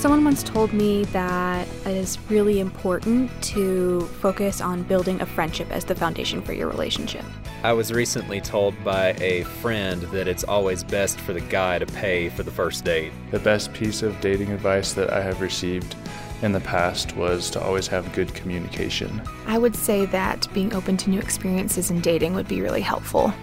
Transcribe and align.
Someone 0.00 0.24
once 0.24 0.42
told 0.42 0.72
me 0.72 1.04
that 1.04 1.68
it 1.84 1.94
is 1.94 2.18
really 2.30 2.58
important 2.58 3.30
to 3.42 4.00
focus 4.22 4.62
on 4.62 4.82
building 4.84 5.20
a 5.20 5.26
friendship 5.26 5.70
as 5.70 5.84
the 5.84 5.94
foundation 5.94 6.40
for 6.40 6.54
your 6.54 6.68
relationship. 6.68 7.22
I 7.62 7.74
was 7.74 7.92
recently 7.92 8.40
told 8.40 8.82
by 8.82 9.08
a 9.20 9.42
friend 9.60 10.00
that 10.04 10.26
it's 10.26 10.42
always 10.42 10.82
best 10.82 11.20
for 11.20 11.34
the 11.34 11.42
guy 11.42 11.80
to 11.80 11.84
pay 11.84 12.30
for 12.30 12.42
the 12.42 12.50
first 12.50 12.82
date. 12.82 13.12
The 13.30 13.40
best 13.40 13.74
piece 13.74 14.00
of 14.00 14.18
dating 14.22 14.52
advice 14.52 14.94
that 14.94 15.10
I 15.10 15.20
have 15.20 15.42
received 15.42 15.94
in 16.40 16.52
the 16.52 16.60
past 16.60 17.14
was 17.14 17.50
to 17.50 17.62
always 17.62 17.86
have 17.88 18.10
good 18.14 18.32
communication. 18.32 19.20
I 19.46 19.58
would 19.58 19.76
say 19.76 20.06
that 20.06 20.48
being 20.54 20.72
open 20.72 20.96
to 20.96 21.10
new 21.10 21.20
experiences 21.20 21.90
in 21.90 22.00
dating 22.00 22.32
would 22.32 22.48
be 22.48 22.62
really 22.62 22.80
helpful. 22.80 23.34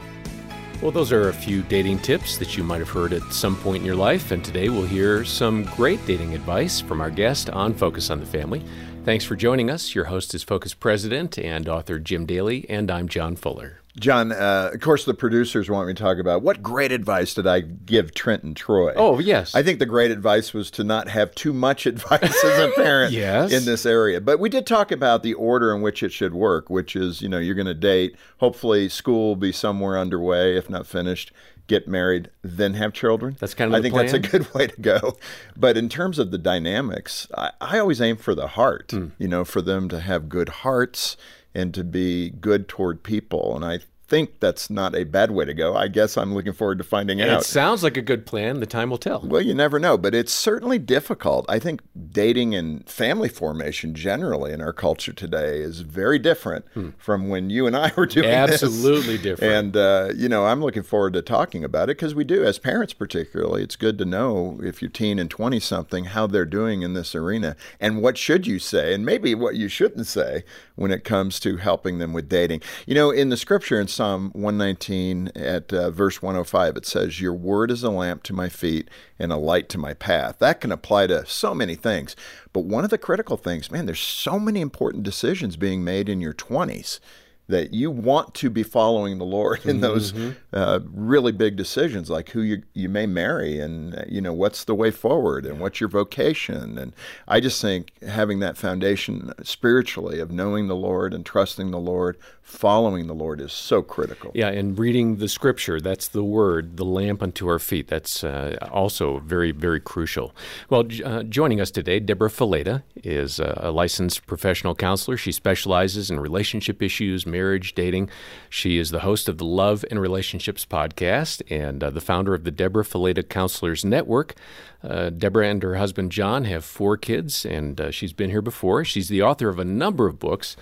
Well, 0.79 0.91
those 0.91 1.11
are 1.11 1.29
a 1.29 1.33
few 1.33 1.63
dating 1.63 1.99
tips 1.99 2.37
that 2.37 2.55
you 2.55 2.63
might 2.63 2.79
have 2.79 2.89
heard 2.89 3.11
at 3.11 3.33
some 3.33 3.55
point 3.55 3.81
in 3.81 3.85
your 3.85 3.95
life, 3.95 4.29
and 4.29 4.45
today 4.45 4.69
we'll 4.69 4.85
hear 4.85 5.25
some 5.25 5.63
great 5.63 6.05
dating 6.05 6.35
advice 6.35 6.79
from 6.79 7.01
our 7.01 7.09
guest 7.09 7.49
on 7.49 7.73
Focus 7.73 8.11
on 8.11 8.19
the 8.19 8.27
Family. 8.27 8.63
Thanks 9.03 9.25
for 9.25 9.35
joining 9.35 9.71
us. 9.71 9.95
Your 9.95 10.05
host 10.05 10.35
is 10.35 10.43
Focus 10.43 10.75
President 10.75 11.39
and 11.39 11.67
author 11.67 11.97
Jim 11.97 12.27
Daly, 12.27 12.69
and 12.69 12.91
I'm 12.91 13.07
John 13.07 13.35
Fuller. 13.35 13.81
John, 13.99 14.31
uh, 14.31 14.71
of 14.73 14.79
course, 14.79 15.05
the 15.05 15.13
producers 15.13 15.69
want 15.69 15.87
me 15.87 15.93
to 15.93 16.01
talk 16.01 16.19
about 16.19 16.43
what 16.43 16.61
great 16.61 16.91
advice 16.91 17.33
did 17.33 17.47
I 17.47 17.61
give 17.61 18.13
Trent 18.13 18.43
and 18.43 18.55
Troy? 18.55 18.93
Oh, 18.95 19.17
yes. 19.17 19.55
I 19.55 19.63
think 19.63 19.79
the 19.79 19.87
great 19.87 20.11
advice 20.11 20.53
was 20.53 20.69
to 20.71 20.83
not 20.83 21.07
have 21.07 21.33
too 21.33 21.51
much 21.51 21.85
advice 21.87 22.43
as 22.43 22.59
a 22.59 22.71
parent 22.75 23.11
yes. 23.13 23.51
in 23.51 23.65
this 23.65 23.85
area. 23.85 24.21
But 24.21 24.39
we 24.39 24.49
did 24.49 24.67
talk 24.67 24.91
about 24.91 25.23
the 25.23 25.33
order 25.33 25.73
in 25.75 25.81
which 25.81 26.03
it 26.03 26.11
should 26.11 26.35
work, 26.35 26.69
which 26.69 26.95
is, 26.95 27.21
you 27.21 27.29
know, 27.29 27.39
you're 27.39 27.55
going 27.55 27.65
to 27.65 27.73
date. 27.73 28.15
Hopefully, 28.37 28.87
school 28.87 29.29
will 29.29 29.35
be 29.35 29.51
somewhere 29.51 29.97
underway, 29.97 30.55
if 30.55 30.69
not 30.69 30.85
finished. 30.85 31.31
Get 31.65 31.85
married, 31.85 32.29
then 32.43 32.75
have 32.75 32.93
children. 32.93 33.35
That's 33.39 33.53
kind 33.53 33.73
of 33.73 33.77
I 33.77 33.81
think 33.81 33.93
plan. 33.93 34.05
that's 34.05 34.13
a 34.13 34.19
good 34.19 34.53
way 34.53 34.67
to 34.67 34.81
go. 34.81 35.17
But 35.57 35.75
in 35.75 35.89
terms 35.89 36.17
of 36.17 36.31
the 36.31 36.37
dynamics, 36.37 37.27
I, 37.35 37.51
I 37.59 37.79
always 37.79 37.99
aim 37.99 38.15
for 38.15 38.33
the 38.33 38.47
heart. 38.47 38.89
Mm. 38.89 39.11
You 39.17 39.27
know, 39.27 39.43
for 39.43 39.61
them 39.61 39.89
to 39.89 39.99
have 39.99 40.29
good 40.29 40.49
hearts 40.49 41.17
and 41.57 41.73
to 41.73 41.83
be 41.83 42.29
good 42.29 42.67
toward 42.67 43.01
people. 43.01 43.55
And 43.55 43.65
I 43.65 43.79
think 44.07 44.39
that's 44.39 44.69
not 44.69 44.95
a 44.95 45.03
bad 45.03 45.31
way 45.31 45.45
to 45.45 45.53
go. 45.53 45.75
I 45.75 45.89
guess 45.89 46.17
I'm 46.17 46.33
looking 46.33 46.53
forward 46.53 46.77
to 46.77 46.83
finding 46.83 47.19
it 47.19 47.29
out. 47.29 47.41
It 47.41 47.45
sounds 47.45 47.83
like 47.83 47.97
a 47.97 48.01
good 48.01 48.25
plan. 48.25 48.59
The 48.61 48.65
time 48.65 48.89
will 48.89 48.97
tell. 48.97 49.21
Well, 49.21 49.41
you 49.41 49.53
never 49.53 49.79
know, 49.79 49.97
but 49.97 50.15
it's 50.15 50.33
certainly 50.33 50.79
difficult. 50.79 51.45
I 51.49 51.59
think 51.59 51.81
dating 52.11 52.55
and 52.55 52.87
family 52.89 53.27
formation 53.27 53.93
generally 53.93 54.53
in 54.53 54.61
our 54.61 54.71
culture 54.71 55.11
today 55.11 55.59
is 55.59 55.81
very 55.81 56.19
different 56.19 56.65
hmm. 56.73 56.89
from 56.97 57.27
when 57.27 57.49
you 57.49 57.67
and 57.67 57.75
I 57.75 57.91
were 57.97 58.05
doing 58.05 58.29
it. 58.29 58.33
Absolutely 58.33 59.17
this. 59.17 59.23
different. 59.23 59.53
And, 59.53 59.77
uh, 59.77 60.13
you 60.15 60.29
know, 60.29 60.45
I'm 60.45 60.61
looking 60.61 60.83
forward 60.83 61.13
to 61.13 61.21
talking 61.21 61.65
about 61.65 61.89
it 61.89 61.97
because 61.97 62.15
we 62.15 62.23
do, 62.23 62.45
as 62.45 62.59
parents 62.59 62.93
particularly, 62.93 63.61
it's 63.61 63.75
good 63.75 63.97
to 63.97 64.05
know 64.05 64.59
if 64.63 64.81
you're 64.81 64.89
teen 64.89 65.19
and 65.19 65.29
20 65.29 65.59
something, 65.59 66.05
how 66.05 66.27
they're 66.27 66.45
doing 66.45 66.81
in 66.81 66.93
this 66.93 67.13
arena 67.13 67.57
and 67.79 68.01
what 68.01 68.17
should 68.17 68.47
you 68.47 68.57
say 68.57 68.93
and 68.93 69.05
maybe 69.05 69.35
what 69.35 69.55
you 69.55 69.67
shouldn't 69.67 70.07
say 70.07 70.43
when 70.75 70.91
it 70.91 71.03
comes 71.03 71.39
to 71.41 71.57
helping 71.57 71.97
them 71.97 72.13
with 72.13 72.29
dating. 72.29 72.61
You 72.85 72.95
know, 72.95 73.11
in 73.11 73.27
the 73.29 73.37
scripture 73.37 73.81
in 73.81 73.87
Psalm 73.97 74.29
119 74.33 75.31
at 75.35 75.73
uh, 75.73 75.89
verse 75.89 76.21
105, 76.21 76.77
it 76.77 76.85
says, 76.85 77.19
Your 77.19 77.33
word 77.33 77.71
is 77.71 77.81
a 77.81 77.89
lamp 77.89 78.21
to 78.23 78.33
my 78.33 78.47
feet 78.47 78.91
and 79.17 79.31
a 79.31 79.37
light 79.37 79.69
to 79.69 79.79
my 79.79 79.95
path. 79.95 80.37
That 80.37 80.61
can 80.61 80.71
apply 80.71 81.07
to 81.07 81.25
so 81.25 81.55
many 81.55 81.73
things. 81.73 82.15
But 82.53 82.65
one 82.65 82.83
of 82.83 82.91
the 82.91 82.99
critical 82.99 83.37
things, 83.37 83.71
man, 83.71 83.87
there's 83.87 83.99
so 83.99 84.39
many 84.39 84.61
important 84.61 85.01
decisions 85.01 85.57
being 85.57 85.83
made 85.83 86.09
in 86.09 86.21
your 86.21 86.35
20s 86.35 86.99
that 87.47 87.73
you 87.73 87.89
want 87.89 88.33
to 88.35 88.49
be 88.49 88.61
following 88.61 89.17
the 89.17 89.25
Lord 89.25 89.65
in 89.65 89.81
those 89.81 90.11
mm-hmm. 90.11 90.31
uh, 90.53 90.79
really 90.91 91.31
big 91.31 91.55
decisions, 91.55 92.09
like 92.09 92.29
who 92.29 92.41
you 92.41 92.63
you 92.73 92.89
may 92.89 93.05
marry, 93.05 93.59
and 93.59 93.95
uh, 93.95 94.03
you 94.07 94.21
know 94.21 94.33
what's 94.33 94.63
the 94.65 94.75
way 94.75 94.91
forward, 94.91 95.45
and 95.45 95.59
what's 95.59 95.79
your 95.79 95.89
vocation. 95.89 96.77
And 96.77 96.93
I 97.27 97.39
just 97.39 97.61
think 97.61 97.91
having 98.03 98.39
that 98.39 98.57
foundation 98.57 99.31
spiritually 99.43 100.19
of 100.19 100.31
knowing 100.31 100.67
the 100.67 100.75
Lord 100.75 101.13
and 101.13 101.25
trusting 101.25 101.71
the 101.71 101.79
Lord, 101.79 102.17
following 102.47 103.07
the 103.07 103.13
Lord 103.13 103.41
is 103.41 103.51
so 103.51 103.81
critical. 103.81 104.31
Yeah, 104.33 104.47
and 104.47 104.79
reading 104.79 105.17
the 105.17 105.27
Scripture, 105.27 105.81
that's 105.81 106.07
the 106.07 106.23
Word, 106.23 106.77
the 106.77 106.85
lamp 106.85 107.21
unto 107.21 107.45
our 107.49 107.59
feet. 107.59 107.89
That's 107.89 108.23
uh, 108.23 108.55
also 108.71 109.19
very 109.19 109.51
very 109.51 109.81
crucial. 109.81 110.33
Well, 110.69 110.85
uh, 111.03 111.23
joining 111.23 111.59
us 111.59 111.71
today, 111.71 111.99
Debra 111.99 112.29
Fileta 112.29 112.83
is 113.03 113.39
a 113.39 113.69
licensed 113.71 114.25
professional 114.25 114.75
counselor. 114.75 115.17
She 115.17 115.33
specializes 115.33 116.09
in 116.09 116.21
relationship 116.21 116.81
issues 116.81 117.25
marriage, 117.25 117.75
dating. 117.75 118.09
She 118.49 118.77
is 118.77 118.91
the 118.91 119.01
host 119.01 119.27
of 119.27 119.37
the 119.37 119.45
Love 119.45 119.83
and 119.91 119.99
Relationships 119.99 120.65
podcast 120.65 121.41
and 121.51 121.83
uh, 121.83 121.89
the 121.89 122.01
founder 122.01 122.33
of 122.33 122.45
the 122.45 122.51
Debra 122.51 122.85
Fileta 122.85 123.27
Counselors 123.27 123.83
Network. 123.83 124.35
Uh, 124.81 125.09
Debra 125.09 125.47
and 125.47 125.61
her 125.63 125.75
husband 125.75 126.13
John 126.13 126.45
have 126.45 126.63
four 126.63 126.95
kids, 126.95 127.45
and 127.45 127.81
uh, 127.81 127.91
she's 127.91 128.13
been 128.13 128.29
here 128.29 128.41
before. 128.41 128.85
She's 128.85 129.09
the 129.09 129.21
author 129.21 129.49
of 129.49 129.59
a 129.59 129.65
number 129.65 130.07
of 130.07 130.17
books. 130.17 130.55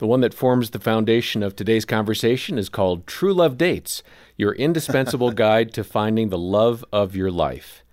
The 0.00 0.06
one 0.06 0.22
that 0.22 0.32
forms 0.32 0.70
the 0.70 0.78
foundation 0.78 1.42
of 1.42 1.54
today's 1.54 1.84
conversation 1.84 2.56
is 2.56 2.70
called 2.70 3.06
True 3.06 3.34
Love 3.34 3.58
Dates 3.58 4.02
Your 4.38 4.54
Indispensable 4.54 5.30
Guide 5.32 5.74
to 5.74 5.84
Finding 5.84 6.30
the 6.30 6.38
Love 6.38 6.82
of 6.90 7.14
Your 7.14 7.30
Life. 7.30 7.84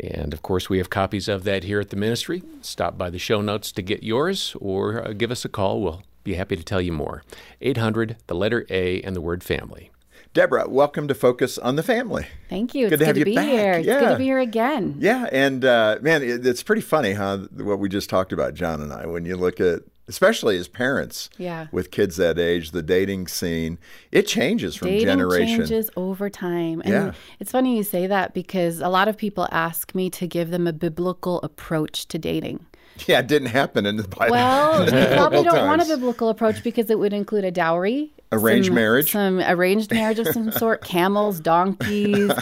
And 0.00 0.32
of 0.32 0.40
course, 0.40 0.70
we 0.70 0.78
have 0.78 0.88
copies 0.88 1.28
of 1.28 1.44
that 1.44 1.64
here 1.64 1.80
at 1.80 1.90
the 1.90 1.96
ministry. 1.96 2.42
Stop 2.62 2.96
by 2.96 3.10
the 3.10 3.18
show 3.18 3.42
notes 3.42 3.72
to 3.72 3.82
get 3.82 4.02
yours 4.02 4.56
or 4.58 5.06
uh, 5.06 5.12
give 5.12 5.30
us 5.30 5.44
a 5.44 5.50
call. 5.50 5.82
We'll 5.82 6.02
be 6.22 6.32
happy 6.32 6.56
to 6.56 6.64
tell 6.64 6.80
you 6.80 6.92
more. 6.92 7.22
800, 7.60 8.16
the 8.26 8.34
letter 8.34 8.64
A, 8.70 9.02
and 9.02 9.14
the 9.14 9.20
word 9.20 9.44
family. 9.44 9.90
Debra, 10.32 10.70
welcome 10.70 11.08
to 11.08 11.14
Focus 11.14 11.58
on 11.58 11.76
the 11.76 11.82
Family. 11.82 12.26
Thank 12.48 12.74
you. 12.74 12.88
Good 12.88 12.94
it's 12.94 13.00
to 13.00 13.06
have 13.06 13.16
good 13.16 13.20
you 13.20 13.24
be 13.26 13.34
back. 13.34 13.48
here. 13.48 13.72
It's 13.74 13.86
yeah. 13.86 14.00
good 14.00 14.08
to 14.12 14.16
be 14.16 14.24
here 14.24 14.38
again. 14.38 14.96
Yeah, 14.98 15.28
and 15.30 15.62
uh, 15.62 15.98
man, 16.00 16.22
it, 16.22 16.46
it's 16.46 16.62
pretty 16.62 16.80
funny, 16.80 17.12
huh? 17.12 17.48
What 17.52 17.80
we 17.80 17.90
just 17.90 18.08
talked 18.08 18.32
about, 18.32 18.54
John 18.54 18.80
and 18.80 18.94
I, 18.94 19.04
when 19.04 19.26
you 19.26 19.36
look 19.36 19.60
at 19.60 19.82
especially 20.08 20.56
as 20.56 20.68
parents 20.68 21.30
yeah. 21.38 21.66
with 21.72 21.90
kids 21.90 22.16
that 22.16 22.38
age 22.38 22.70
the 22.72 22.82
dating 22.82 23.26
scene 23.26 23.78
it 24.12 24.26
changes 24.26 24.74
from 24.76 24.88
dating 24.88 25.06
generation 25.06 25.54
It 25.62 25.68
changes 25.68 25.90
over 25.96 26.28
time 26.28 26.80
and 26.82 26.92
yeah. 26.92 27.12
it's 27.40 27.52
funny 27.52 27.76
you 27.76 27.82
say 27.82 28.06
that 28.06 28.34
because 28.34 28.80
a 28.80 28.88
lot 28.88 29.08
of 29.08 29.16
people 29.16 29.48
ask 29.50 29.94
me 29.94 30.10
to 30.10 30.26
give 30.26 30.50
them 30.50 30.66
a 30.66 30.72
biblical 30.72 31.40
approach 31.42 32.06
to 32.08 32.18
dating 32.18 32.66
Yeah, 33.06 33.18
it 33.20 33.26
didn't 33.26 33.48
happen 33.48 33.86
in 33.86 33.96
the 33.96 34.06
Bible. 34.16 34.32
Well, 34.32 34.84
you 34.84 35.16
probably 35.16 35.42
don't 35.42 35.66
want 35.66 35.82
a 35.82 35.84
biblical 35.84 36.28
approach 36.28 36.62
because 36.62 36.90
it 36.90 36.98
would 36.98 37.12
include 37.12 37.44
a 37.44 37.50
dowry, 37.50 38.12
arranged 38.34 38.66
some, 38.66 38.74
marriage, 38.74 39.12
some 39.12 39.40
arranged 39.40 39.92
marriage 39.92 40.18
of 40.18 40.28
some 40.28 40.50
sort, 40.52 40.82
camels, 40.84 41.40
donkeys, 41.40 42.32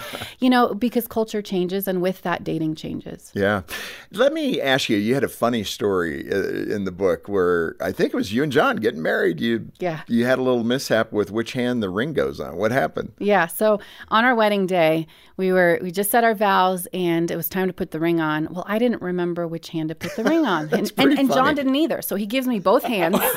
you 0.41 0.50
know, 0.50 0.75
because 0.75 1.06
culture 1.06 1.42
changes 1.42 1.86
and 1.88 2.03
with 2.03 2.22
that 2.22 2.44
dating 2.44 2.75
changes. 2.75 3.30
Yeah. 3.34 3.62
Let 4.10 4.32
me 4.32 4.60
ask 4.60 4.88
you, 4.88 4.97
you 4.97 5.14
had 5.14 5.25
a 5.25 5.28
funny 5.28 5.64
story 5.64 6.31
uh, 6.31 6.75
in 6.75 6.84
the 6.84 6.92
book 6.92 7.28
where 7.28 7.76
I 7.81 7.92
think 7.92 8.12
it 8.12 8.16
was 8.16 8.32
you 8.32 8.42
and 8.42 8.52
John 8.52 8.76
getting 8.76 9.02
married. 9.02 9.41
You 9.41 9.70
yeah. 9.78 10.02
you 10.06 10.25
had 10.25 10.38
a 10.38 10.42
little 10.42 10.64
mishap 10.64 11.12
with 11.12 11.31
which 11.31 11.52
hand 11.52 11.82
the 11.82 11.91
ring 11.91 12.12
goes 12.12 12.41
on. 12.41 12.56
What 12.56 12.72
happened? 12.72 13.12
Yeah, 13.19 13.47
so 13.47 13.81
on 14.08 14.25
our 14.25 14.34
wedding 14.34 14.66
day, 14.66 15.06
we 15.36 15.52
were 15.52 15.78
we 15.82 15.91
just 15.91 16.10
said 16.10 16.25
our 16.25 16.34
vows 16.34 16.86
and 16.92 17.31
it 17.31 17.36
was 17.36 17.48
time 17.48 17.66
to 17.66 17.72
put 17.72 17.91
the 17.91 18.00
ring 18.00 18.20
on. 18.20 18.48
Well, 18.50 18.64
I 18.66 18.78
didn't 18.78 19.02
remember 19.02 19.47
which 19.47 19.70
hand 19.70 19.88
to 19.88 19.94
put 19.94 20.16
the 20.16 20.25
ring 20.25 20.47
on. 20.47 20.70
And, 20.82 20.91
and, 20.97 21.19
and. 21.19 21.32
John 21.32 21.54
didn't 21.54 21.76
either. 21.76 22.02
So 22.02 22.16
he 22.16 22.26
gives 22.26 22.47
me 22.47 22.58
both 22.58 22.82
hands. 22.82 23.19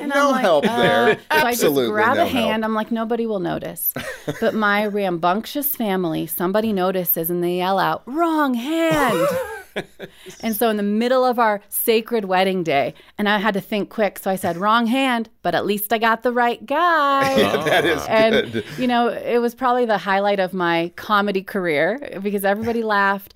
And 0.00 0.08
no 0.08 0.30
like, 0.30 0.40
help 0.40 0.66
uh, 0.68 0.76
there. 0.76 1.52
So 1.54 1.63
Absolutely 1.66 1.84
just 1.84 1.92
grab 1.92 2.16
no 2.16 2.22
a 2.22 2.26
hand. 2.26 2.62
Help. 2.62 2.64
I'm 2.64 2.74
like, 2.74 2.90
nobody 2.90 3.26
will 3.26 3.40
notice. 3.40 3.92
but 4.40 4.54
my 4.54 4.86
rambunctious 4.86 5.74
family, 5.76 6.26
somebody 6.26 6.72
notices 6.72 7.30
and 7.30 7.42
they 7.42 7.58
yell 7.58 7.78
out, 7.78 8.02
wrong 8.06 8.54
hand. 8.54 9.26
and 10.40 10.54
so 10.54 10.68
in 10.68 10.76
the 10.76 10.82
middle 10.82 11.24
of 11.24 11.38
our 11.38 11.60
sacred 11.68 12.26
wedding 12.26 12.62
day, 12.62 12.94
and 13.18 13.28
I 13.28 13.38
had 13.38 13.54
to 13.54 13.60
think 13.60 13.90
quick, 13.90 14.18
so 14.18 14.30
I 14.30 14.36
said, 14.36 14.56
wrong 14.56 14.86
hand, 14.86 15.28
but 15.42 15.54
at 15.54 15.66
least 15.66 15.92
I 15.92 15.98
got 15.98 16.22
the 16.22 16.32
right 16.32 16.64
guy. 16.64 17.34
yeah, 17.36 17.64
that 17.64 17.84
is 17.84 18.06
and, 18.06 18.52
good. 18.52 18.64
you 18.78 18.86
know, 18.86 19.08
it 19.08 19.38
was 19.38 19.54
probably 19.54 19.86
the 19.86 19.98
highlight 19.98 20.40
of 20.40 20.54
my 20.54 20.92
comedy 20.96 21.42
career 21.42 22.18
because 22.22 22.44
everybody 22.44 22.82
laughed. 22.82 23.34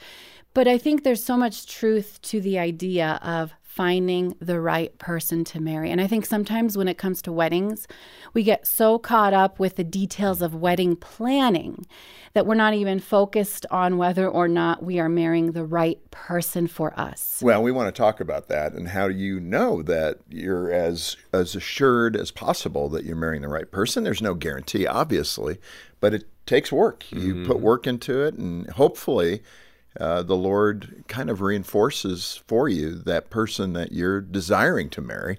But 0.54 0.66
I 0.66 0.78
think 0.78 1.04
there's 1.04 1.24
so 1.24 1.36
much 1.36 1.66
truth 1.66 2.20
to 2.22 2.40
the 2.40 2.58
idea 2.58 3.20
of 3.22 3.52
finding 3.78 4.34
the 4.40 4.60
right 4.60 4.98
person 4.98 5.44
to 5.44 5.60
marry. 5.60 5.88
And 5.88 6.00
I 6.00 6.08
think 6.08 6.26
sometimes 6.26 6.76
when 6.76 6.88
it 6.88 6.98
comes 6.98 7.22
to 7.22 7.30
weddings, 7.30 7.86
we 8.34 8.42
get 8.42 8.66
so 8.66 8.98
caught 8.98 9.32
up 9.32 9.60
with 9.60 9.76
the 9.76 9.84
details 9.84 10.42
of 10.42 10.52
wedding 10.52 10.96
planning 10.96 11.86
that 12.32 12.44
we're 12.44 12.56
not 12.56 12.74
even 12.74 12.98
focused 12.98 13.64
on 13.70 13.96
whether 13.96 14.26
or 14.28 14.48
not 14.48 14.82
we 14.82 14.98
are 14.98 15.08
marrying 15.08 15.52
the 15.52 15.64
right 15.64 15.98
person 16.10 16.66
for 16.66 16.92
us. 16.98 17.40
Well, 17.40 17.62
we 17.62 17.70
want 17.70 17.94
to 17.94 17.96
talk 17.96 18.18
about 18.18 18.48
that 18.48 18.72
and 18.72 18.88
how 18.88 19.06
do 19.06 19.14
you 19.14 19.38
know 19.38 19.80
that 19.82 20.18
you're 20.28 20.72
as 20.72 21.16
as 21.32 21.54
assured 21.54 22.16
as 22.16 22.32
possible 22.32 22.88
that 22.88 23.04
you're 23.04 23.14
marrying 23.14 23.42
the 23.42 23.48
right 23.48 23.70
person. 23.70 24.02
There's 24.02 24.20
no 24.20 24.34
guarantee 24.34 24.88
obviously, 24.88 25.58
but 26.00 26.14
it 26.14 26.24
takes 26.46 26.72
work. 26.72 27.04
You 27.12 27.18
Mm-hmm. 27.34 27.46
put 27.46 27.60
work 27.60 27.86
into 27.86 28.22
it 28.24 28.34
and 28.34 28.68
hopefully 28.70 29.40
uh, 29.98 30.22
the 30.22 30.36
Lord 30.36 31.04
kind 31.08 31.30
of 31.30 31.40
reinforces 31.40 32.40
for 32.46 32.68
you 32.68 32.94
that 32.94 33.30
person 33.30 33.72
that 33.74 33.92
you're 33.92 34.20
desiring 34.20 34.90
to 34.90 35.00
marry. 35.00 35.38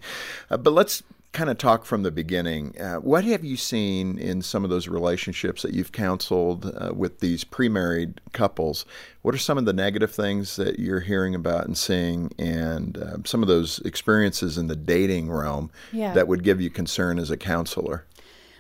Uh, 0.50 0.57
but 0.57 0.71
let's 0.71 1.03
kind 1.31 1.51
of 1.51 1.59
talk 1.59 1.85
from 1.85 2.01
the 2.01 2.09
beginning. 2.09 2.75
Uh, 2.81 2.95
what 2.95 3.23
have 3.23 3.44
you 3.45 3.56
seen 3.56 4.17
in 4.17 4.41
some 4.41 4.63
of 4.63 4.71
those 4.71 4.88
relationships 4.88 5.61
that 5.61 5.75
you've 5.75 5.91
counseled 5.91 6.65
uh, 6.75 6.91
with 6.91 7.19
these 7.19 7.44
pre-married 7.44 8.19
couples? 8.33 8.83
What 9.21 9.35
are 9.35 9.39
some 9.39 9.59
of 9.59 9.65
the 9.65 9.73
negative 9.73 10.11
things 10.11 10.56
that 10.56 10.79
you're 10.79 11.01
hearing 11.01 11.35
about 11.35 11.65
and 11.65 11.77
seeing, 11.77 12.31
and 12.39 12.97
uh, 12.97 13.17
some 13.25 13.44
of 13.44 13.47
those 13.47 13.77
experiences 13.85 14.57
in 14.57 14.65
the 14.67 14.75
dating 14.75 15.31
realm 15.31 15.69
Yeah. 15.94 16.13
that 16.13 16.27
would 16.27 16.44
give 16.44 16.59
you 16.59 16.71
concern 16.71 17.19
as 17.19 17.29
a 17.29 17.38
counselor? 17.38 18.06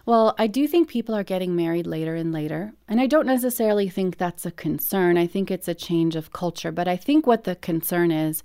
Well, 0.09 0.33
I 0.39 0.47
do 0.47 0.67
think 0.67 0.87
people 0.87 1.13
are 1.13 1.23
getting 1.23 1.55
married 1.55 1.85
later 1.85 2.15
and 2.15 2.31
later. 2.31 2.73
And 2.87 2.99
I 2.99 3.05
don't 3.05 3.27
necessarily 3.27 3.89
think 3.89 4.17
that's 4.17 4.43
a 4.43 4.49
concern. 4.49 5.19
I 5.19 5.27
think 5.27 5.51
it's 5.51 5.67
a 5.67 5.75
change 5.75 6.15
of 6.15 6.33
culture. 6.33 6.71
But 6.71 6.87
I 6.87 6.95
think 6.95 7.27
what 7.27 7.43
the 7.43 7.55
concern 7.55 8.09
is, 8.09 8.41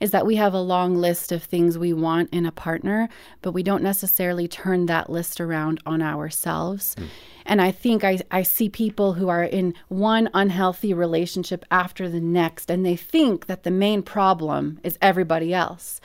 is 0.00 0.12
that 0.12 0.24
we 0.24 0.36
have 0.36 0.54
a 0.54 0.60
long 0.62 0.96
list 0.96 1.30
of 1.30 1.42
things 1.42 1.76
we 1.76 1.92
want 1.92 2.30
in 2.32 2.46
a 2.46 2.50
partner, 2.50 3.10
but 3.42 3.52
we 3.52 3.62
don't 3.62 3.82
necessarily 3.82 4.48
turn 4.48 4.86
that 4.86 5.10
list 5.10 5.42
around 5.42 5.78
on 5.84 6.00
ourselves. 6.00 6.94
Hmm. 6.96 7.04
And 7.44 7.60
I 7.60 7.70
think 7.70 8.02
I, 8.02 8.20
I 8.30 8.42
see 8.42 8.70
people 8.70 9.12
who 9.12 9.28
are 9.28 9.44
in 9.44 9.74
one 9.88 10.30
unhealthy 10.32 10.94
relationship 10.94 11.66
after 11.70 12.08
the 12.08 12.18
next, 12.18 12.70
and 12.70 12.84
they 12.84 12.96
think 12.96 13.44
that 13.44 13.62
the 13.62 13.70
main 13.70 14.02
problem 14.02 14.80
is 14.82 14.96
everybody 15.02 15.52
else. 15.52 16.00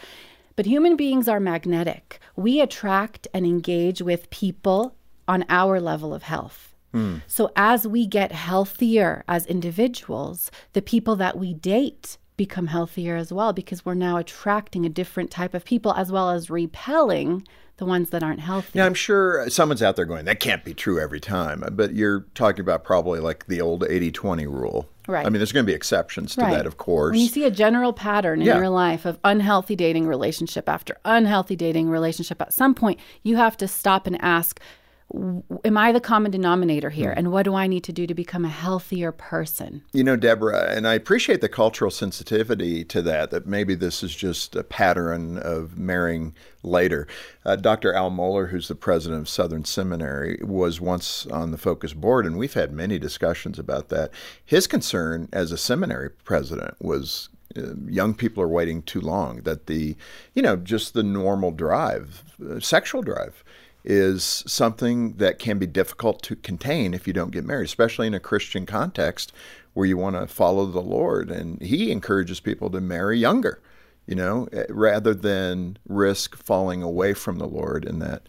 But 0.59 0.65
human 0.65 0.97
beings 0.97 1.29
are 1.29 1.39
magnetic. 1.39 2.19
We 2.35 2.59
attract 2.59 3.29
and 3.33 3.45
engage 3.45 4.01
with 4.01 4.29
people 4.29 4.93
on 5.25 5.45
our 5.47 5.79
level 5.79 6.13
of 6.13 6.23
health. 6.23 6.75
Hmm. 6.91 7.19
So 7.27 7.49
as 7.55 7.87
we 7.87 8.05
get 8.05 8.33
healthier 8.33 9.23
as 9.29 9.45
individuals, 9.45 10.51
the 10.73 10.81
people 10.81 11.15
that 11.15 11.37
we 11.37 11.53
date 11.53 12.17
become 12.35 12.67
healthier 12.67 13.15
as 13.15 13.31
well 13.31 13.53
because 13.53 13.85
we're 13.85 13.93
now 13.93 14.17
attracting 14.17 14.85
a 14.85 14.89
different 14.89 15.31
type 15.31 15.53
of 15.53 15.63
people 15.63 15.93
as 15.93 16.11
well 16.11 16.29
as 16.29 16.49
repelling 16.49 17.47
the 17.77 17.85
ones 17.85 18.09
that 18.09 18.21
aren't 18.21 18.41
healthy. 18.41 18.77
Now, 18.77 18.85
I'm 18.85 18.93
sure 18.93 19.49
someone's 19.49 19.81
out 19.81 19.95
there 19.95 20.03
going, 20.03 20.25
that 20.25 20.41
can't 20.41 20.65
be 20.65 20.73
true 20.73 20.99
every 20.99 21.21
time, 21.21 21.63
but 21.71 21.93
you're 21.93 22.25
talking 22.35 22.59
about 22.59 22.83
probably 22.83 23.21
like 23.21 23.47
the 23.47 23.61
old 23.61 23.85
80 23.85 24.11
20 24.11 24.45
rule. 24.45 24.89
Right. 25.09 25.25
I 25.25 25.29
mean, 25.29 25.39
there's 25.39 25.51
going 25.51 25.65
to 25.65 25.69
be 25.69 25.73
exceptions 25.75 26.35
to 26.35 26.41
Right. 26.41 26.53
that, 26.53 26.65
of 26.67 26.77
course. 26.77 27.13
When 27.13 27.19
you 27.21 27.27
see 27.27 27.43
a 27.43 27.49
general 27.51 27.93
pattern 27.93 28.41
in 28.41 28.47
Yeah. 28.47 28.57
your 28.57 28.69
life 28.69 29.05
of 29.05 29.17
unhealthy 29.23 29.75
dating 29.75 30.05
relationship 30.07 30.69
after 30.69 30.97
unhealthy 31.03 31.55
dating 31.55 31.89
relationship, 31.89 32.39
at 32.41 32.53
some 32.53 32.75
point 32.75 32.99
you 33.23 33.35
have 33.37 33.57
to 33.57 33.67
stop 33.67 34.05
and 34.05 34.21
ask, 34.21 34.59
"W- 34.59 34.67
Am 35.11 35.77
I 35.77 35.91
the 35.91 35.99
common 35.99 36.29
denominator 36.29 36.91
here? 36.91 37.11
And 37.11 37.31
what 37.31 37.43
do 37.43 37.55
I 37.55 37.65
need 37.65 37.83
to 37.85 37.93
do 37.93 38.05
to 38.05 38.13
become 38.13 38.45
a 38.45 38.49
healthier 38.49 39.11
person? 39.11 39.81
You 39.91 40.03
know, 40.03 40.15
Debra, 40.15 40.69
and 40.69 40.87
I 40.87 40.93
appreciate 40.93 41.41
the 41.41 41.49
cultural 41.49 41.89
sensitivity 41.89 42.83
to 42.85 43.01
that, 43.01 43.31
that 43.31 43.47
maybe 43.47 43.73
this 43.73 44.03
is 44.03 44.15
just 44.15 44.55
a 44.55 44.63
pattern 44.63 45.39
of 45.39 45.79
marrying 45.79 46.35
later. 46.61 47.07
Uh, 47.43 47.55
Dr. 47.55 47.91
Al 47.91 48.11
Mohler, 48.11 48.49
who's 48.49 48.67
the 48.67 48.75
president 48.75 49.21
of 49.21 49.29
Southern 49.29 49.65
Seminary, 49.65 50.39
was 50.43 50.79
once 50.79 51.25
on 51.27 51.49
the 51.51 51.57
Focus 51.57 51.93
board, 51.93 52.27
and 52.27 52.37
we've 52.37 52.53
had 52.53 52.71
many 52.71 52.99
discussions 52.99 53.57
about 53.57 53.89
that. 53.89 54.11
His 54.45 54.67
concern 54.67 55.27
as 55.33 55.51
a 55.51 55.57
seminary 55.57 56.11
president 56.11 56.75
was 56.79 57.29
uh, 57.57 57.73
young 57.87 58.13
people 58.13 58.43
are 58.43 58.47
waiting 58.47 58.83
too 58.83 59.01
long, 59.01 59.41
that 59.41 59.65
the, 59.65 59.95
you 60.35 60.41
know, 60.43 60.55
just 60.55 60.93
the 60.93 61.01
normal 61.01 61.49
drive, 61.49 62.23
uh, 62.47 62.59
sexual 62.59 63.01
drive, 63.01 63.43
is 63.83 64.43
something 64.45 65.13
that 65.13 65.39
can 65.39 65.57
be 65.57 65.67
difficult 65.67 66.21
to 66.23 66.35
contain 66.35 66.93
if 66.93 67.07
you 67.07 67.13
don't 67.13 67.31
get 67.31 67.45
married, 67.45 67.65
especially 67.65 68.07
in 68.07 68.13
a 68.13 68.19
Christian 68.19 68.65
context 68.65 69.31
where 69.73 69.85
you 69.85 69.97
want 69.97 70.15
to 70.15 70.27
follow 70.27 70.65
the 70.65 70.81
Lord. 70.81 71.31
And 71.31 71.61
he 71.61 71.91
encourages 71.91 72.39
people 72.39 72.69
to 72.71 72.81
marry 72.81 73.17
younger, 73.17 73.61
you 74.05 74.15
know, 74.15 74.47
eh, 74.51 74.65
rather 74.69 75.13
than 75.13 75.77
risk 75.87 76.35
falling 76.35 76.83
away 76.83 77.13
from 77.13 77.37
the 77.37 77.47
Lord 77.47 77.85
in 77.85 77.99
that 77.99 78.23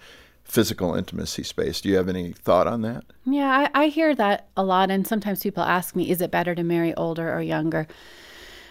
physical 0.44 0.94
intimacy 0.94 1.43
space. 1.43 1.81
Do 1.81 1.88
you 1.88 1.97
have 1.97 2.08
any 2.08 2.32
thought 2.32 2.67
on 2.67 2.82
that? 2.82 3.05
Yeah, 3.25 3.69
I, 3.75 3.85
I 3.85 3.87
hear 3.88 4.14
that 4.14 4.49
a 4.56 4.64
lot. 4.64 4.91
And 4.91 5.06
sometimes 5.06 5.43
people 5.43 5.62
ask 5.62 5.97
me, 5.97 6.11
Is 6.11 6.20
it 6.20 6.31
better 6.31 6.55
to 6.55 6.62
marry 6.62 6.94
older 6.94 7.32
or 7.32 7.41
younger? 7.41 7.87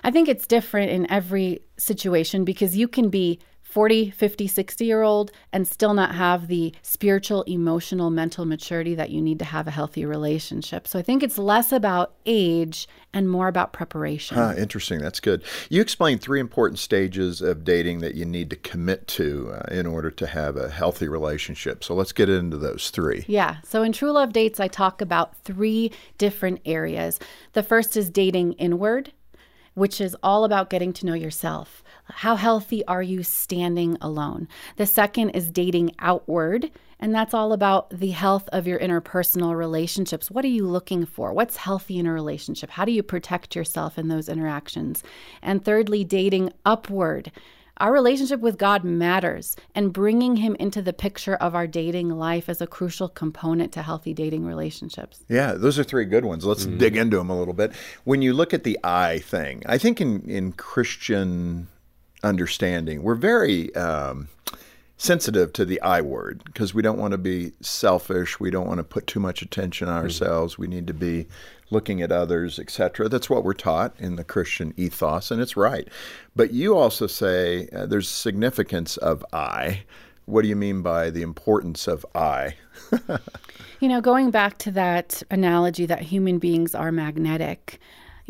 I 0.03 0.11
think 0.11 0.29
it's 0.29 0.47
different 0.47 0.91
in 0.91 1.09
every 1.11 1.61
situation 1.77 2.45
because 2.45 2.77
you 2.77 2.87
can 2.87 3.09
be 3.09 3.39
40, 3.69 4.09
50, 4.09 4.47
60 4.47 4.85
year 4.85 5.03
old 5.03 5.31
and 5.53 5.67
still 5.67 5.93
not 5.93 6.15
have 6.15 6.47
the 6.47 6.73
spiritual, 6.81 7.43
emotional, 7.43 8.09
mental 8.09 8.43
maturity 8.43 8.95
that 8.95 9.11
you 9.11 9.21
need 9.21 9.37
to 9.39 9.45
have 9.45 9.67
a 9.67 9.71
healthy 9.71 10.05
relationship. 10.05 10.87
So 10.87 10.97
I 10.97 11.03
think 11.03 11.21
it's 11.21 11.37
less 11.37 11.71
about 11.71 12.13
age 12.25 12.87
and 13.13 13.29
more 13.29 13.47
about 13.47 13.71
preparation. 13.71 14.39
Ah, 14.39 14.55
interesting. 14.55 14.99
That's 14.99 15.19
good. 15.19 15.43
You 15.69 15.81
explained 15.81 16.21
three 16.21 16.39
important 16.39 16.79
stages 16.79 17.41
of 17.41 17.63
dating 17.63 17.99
that 17.99 18.15
you 18.15 18.25
need 18.25 18.49
to 18.49 18.55
commit 18.55 19.07
to 19.09 19.51
uh, 19.53 19.73
in 19.73 19.85
order 19.85 20.09
to 20.11 20.25
have 20.25 20.57
a 20.57 20.69
healthy 20.69 21.07
relationship. 21.07 21.83
So 21.83 21.93
let's 21.93 22.11
get 22.11 22.27
into 22.27 22.57
those 22.57 22.89
three. 22.89 23.23
Yeah. 23.27 23.57
So 23.63 23.83
in 23.83 23.91
True 23.91 24.11
Love 24.11 24.33
Dates, 24.33 24.59
I 24.59 24.67
talk 24.67 24.99
about 24.99 25.37
three 25.43 25.91
different 26.17 26.61
areas. 26.65 27.19
The 27.53 27.63
first 27.63 27.95
is 27.95 28.09
dating 28.09 28.53
inward, 28.53 29.11
which 29.73 30.01
is 30.01 30.15
all 30.21 30.43
about 30.43 30.69
getting 30.69 30.93
to 30.93 31.05
know 31.05 31.13
yourself. 31.13 31.83
How 32.05 32.35
healthy 32.35 32.85
are 32.85 33.03
you 33.03 33.23
standing 33.23 33.97
alone? 34.01 34.47
The 34.77 34.85
second 34.85 35.31
is 35.31 35.51
dating 35.51 35.91
outward, 35.99 36.71
and 36.99 37.13
that's 37.13 37.33
all 37.33 37.53
about 37.53 37.89
the 37.91 38.11
health 38.11 38.49
of 38.51 38.67
your 38.67 38.79
interpersonal 38.79 39.55
relationships. 39.55 40.29
What 40.29 40.43
are 40.43 40.49
you 40.49 40.65
looking 40.65 41.05
for? 41.05 41.33
What's 41.33 41.57
healthy 41.57 41.97
in 41.97 42.07
a 42.07 42.13
relationship? 42.13 42.71
How 42.71 42.85
do 42.85 42.91
you 42.91 43.03
protect 43.03 43.55
yourself 43.55 43.97
in 43.97 44.07
those 44.07 44.27
interactions? 44.27 45.03
And 45.41 45.63
thirdly, 45.63 46.03
dating 46.03 46.51
upward. 46.65 47.31
Our 47.79 47.93
relationship 47.93 48.41
with 48.41 48.57
God 48.57 48.83
matters, 48.83 49.55
and 49.73 49.93
bringing 49.93 50.35
Him 50.35 50.57
into 50.59 50.81
the 50.81 50.91
picture 50.91 51.35
of 51.35 51.55
our 51.55 51.65
dating 51.65 52.09
life 52.09 52.49
is 52.49 52.59
a 52.59 52.67
crucial 52.67 53.07
component 53.07 53.71
to 53.71 53.81
healthy 53.81 54.13
dating 54.13 54.45
relationships. 54.45 55.23
Yeah, 55.29 55.53
those 55.53 55.79
are 55.79 55.85
three 55.85 56.03
good 56.03 56.25
ones. 56.25 56.43
Let's 56.45 56.65
dig 56.65 56.97
into 56.97 57.15
them 57.15 57.29
a 57.29 57.39
little 57.39 57.53
bit. 57.53 57.71
When 58.03 58.21
you 58.21 58.33
look 58.33 58.53
at 58.53 58.65
the 58.65 58.77
I 58.83 59.19
thing, 59.19 59.63
I 59.65 59.77
think 59.77 60.01
in, 60.01 60.29
in 60.29 60.51
Christian 60.51 61.69
understanding, 62.21 63.01
we're 63.01 63.15
very 63.15 63.73
um, 63.75 64.27
sensitive 64.99 65.53
to 65.53 65.65
the 65.65 65.81
I 65.81 66.01
word 66.01 66.43
because 66.43 66.73
we 66.73 66.81
don't 66.81 66.99
want 66.99 67.13
to 67.13 67.17
be 67.17 67.53
selfish. 67.61 68.39
We 68.39 68.51
don't 68.51 68.67
want 68.67 68.79
to 68.79 68.83
put 68.83 69.07
too 69.07 69.19
much 69.19 69.41
attention 69.41 69.87
on 69.87 70.03
ourselves. 70.03 70.57
We 70.57 70.67
need 70.67 70.85
to 70.87 70.93
be 70.93 71.25
looking 71.71 72.01
at 72.01 72.11
others, 72.11 72.59
etc. 72.59 73.09
That's 73.09 73.29
what 73.29 73.43
we're 73.43 73.53
taught 73.53 73.95
in 73.97 74.17
the 74.17 74.23
Christian 74.23 74.73
ethos, 74.75 75.31
and 75.31 75.41
it's 75.41 75.55
right. 75.55 75.87
But 76.35 76.51
you 76.51 76.77
also 76.77 77.07
say 77.07 77.69
uh, 77.69 77.85
there's 77.85 78.09
significance 78.09 78.97
of 78.97 79.25
I. 79.33 79.83
What 80.25 80.43
do 80.43 80.47
you 80.47 80.55
mean 80.55 80.81
by 80.81 81.09
the 81.09 81.21
importance 81.21 81.87
of 81.87 82.05
I? 82.13 82.55
You 83.79 83.87
know, 83.87 84.01
going 84.01 84.29
back 84.29 84.57
to 84.59 84.71
that 84.71 85.23
analogy 85.31 85.85
that 85.85 86.01
human 86.01 86.37
beings 86.37 86.75
are 86.75 86.91
magnetic, 86.91 87.79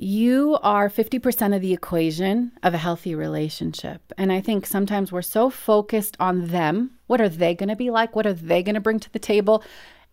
you 0.01 0.57
are 0.63 0.89
50% 0.89 1.55
of 1.55 1.61
the 1.61 1.73
equation 1.73 2.51
of 2.63 2.73
a 2.73 2.77
healthy 2.77 3.15
relationship. 3.15 4.13
And 4.17 4.31
I 4.31 4.41
think 4.41 4.65
sometimes 4.65 5.11
we're 5.11 5.21
so 5.21 5.49
focused 5.49 6.15
on 6.19 6.47
them. 6.47 6.91
What 7.07 7.21
are 7.21 7.29
they 7.29 7.55
going 7.55 7.69
to 7.69 7.75
be 7.75 7.89
like? 7.89 8.15
What 8.15 8.25
are 8.25 8.33
they 8.33 8.63
going 8.63 8.75
to 8.75 8.81
bring 8.81 8.99
to 8.99 9.11
the 9.11 9.19
table? 9.19 9.63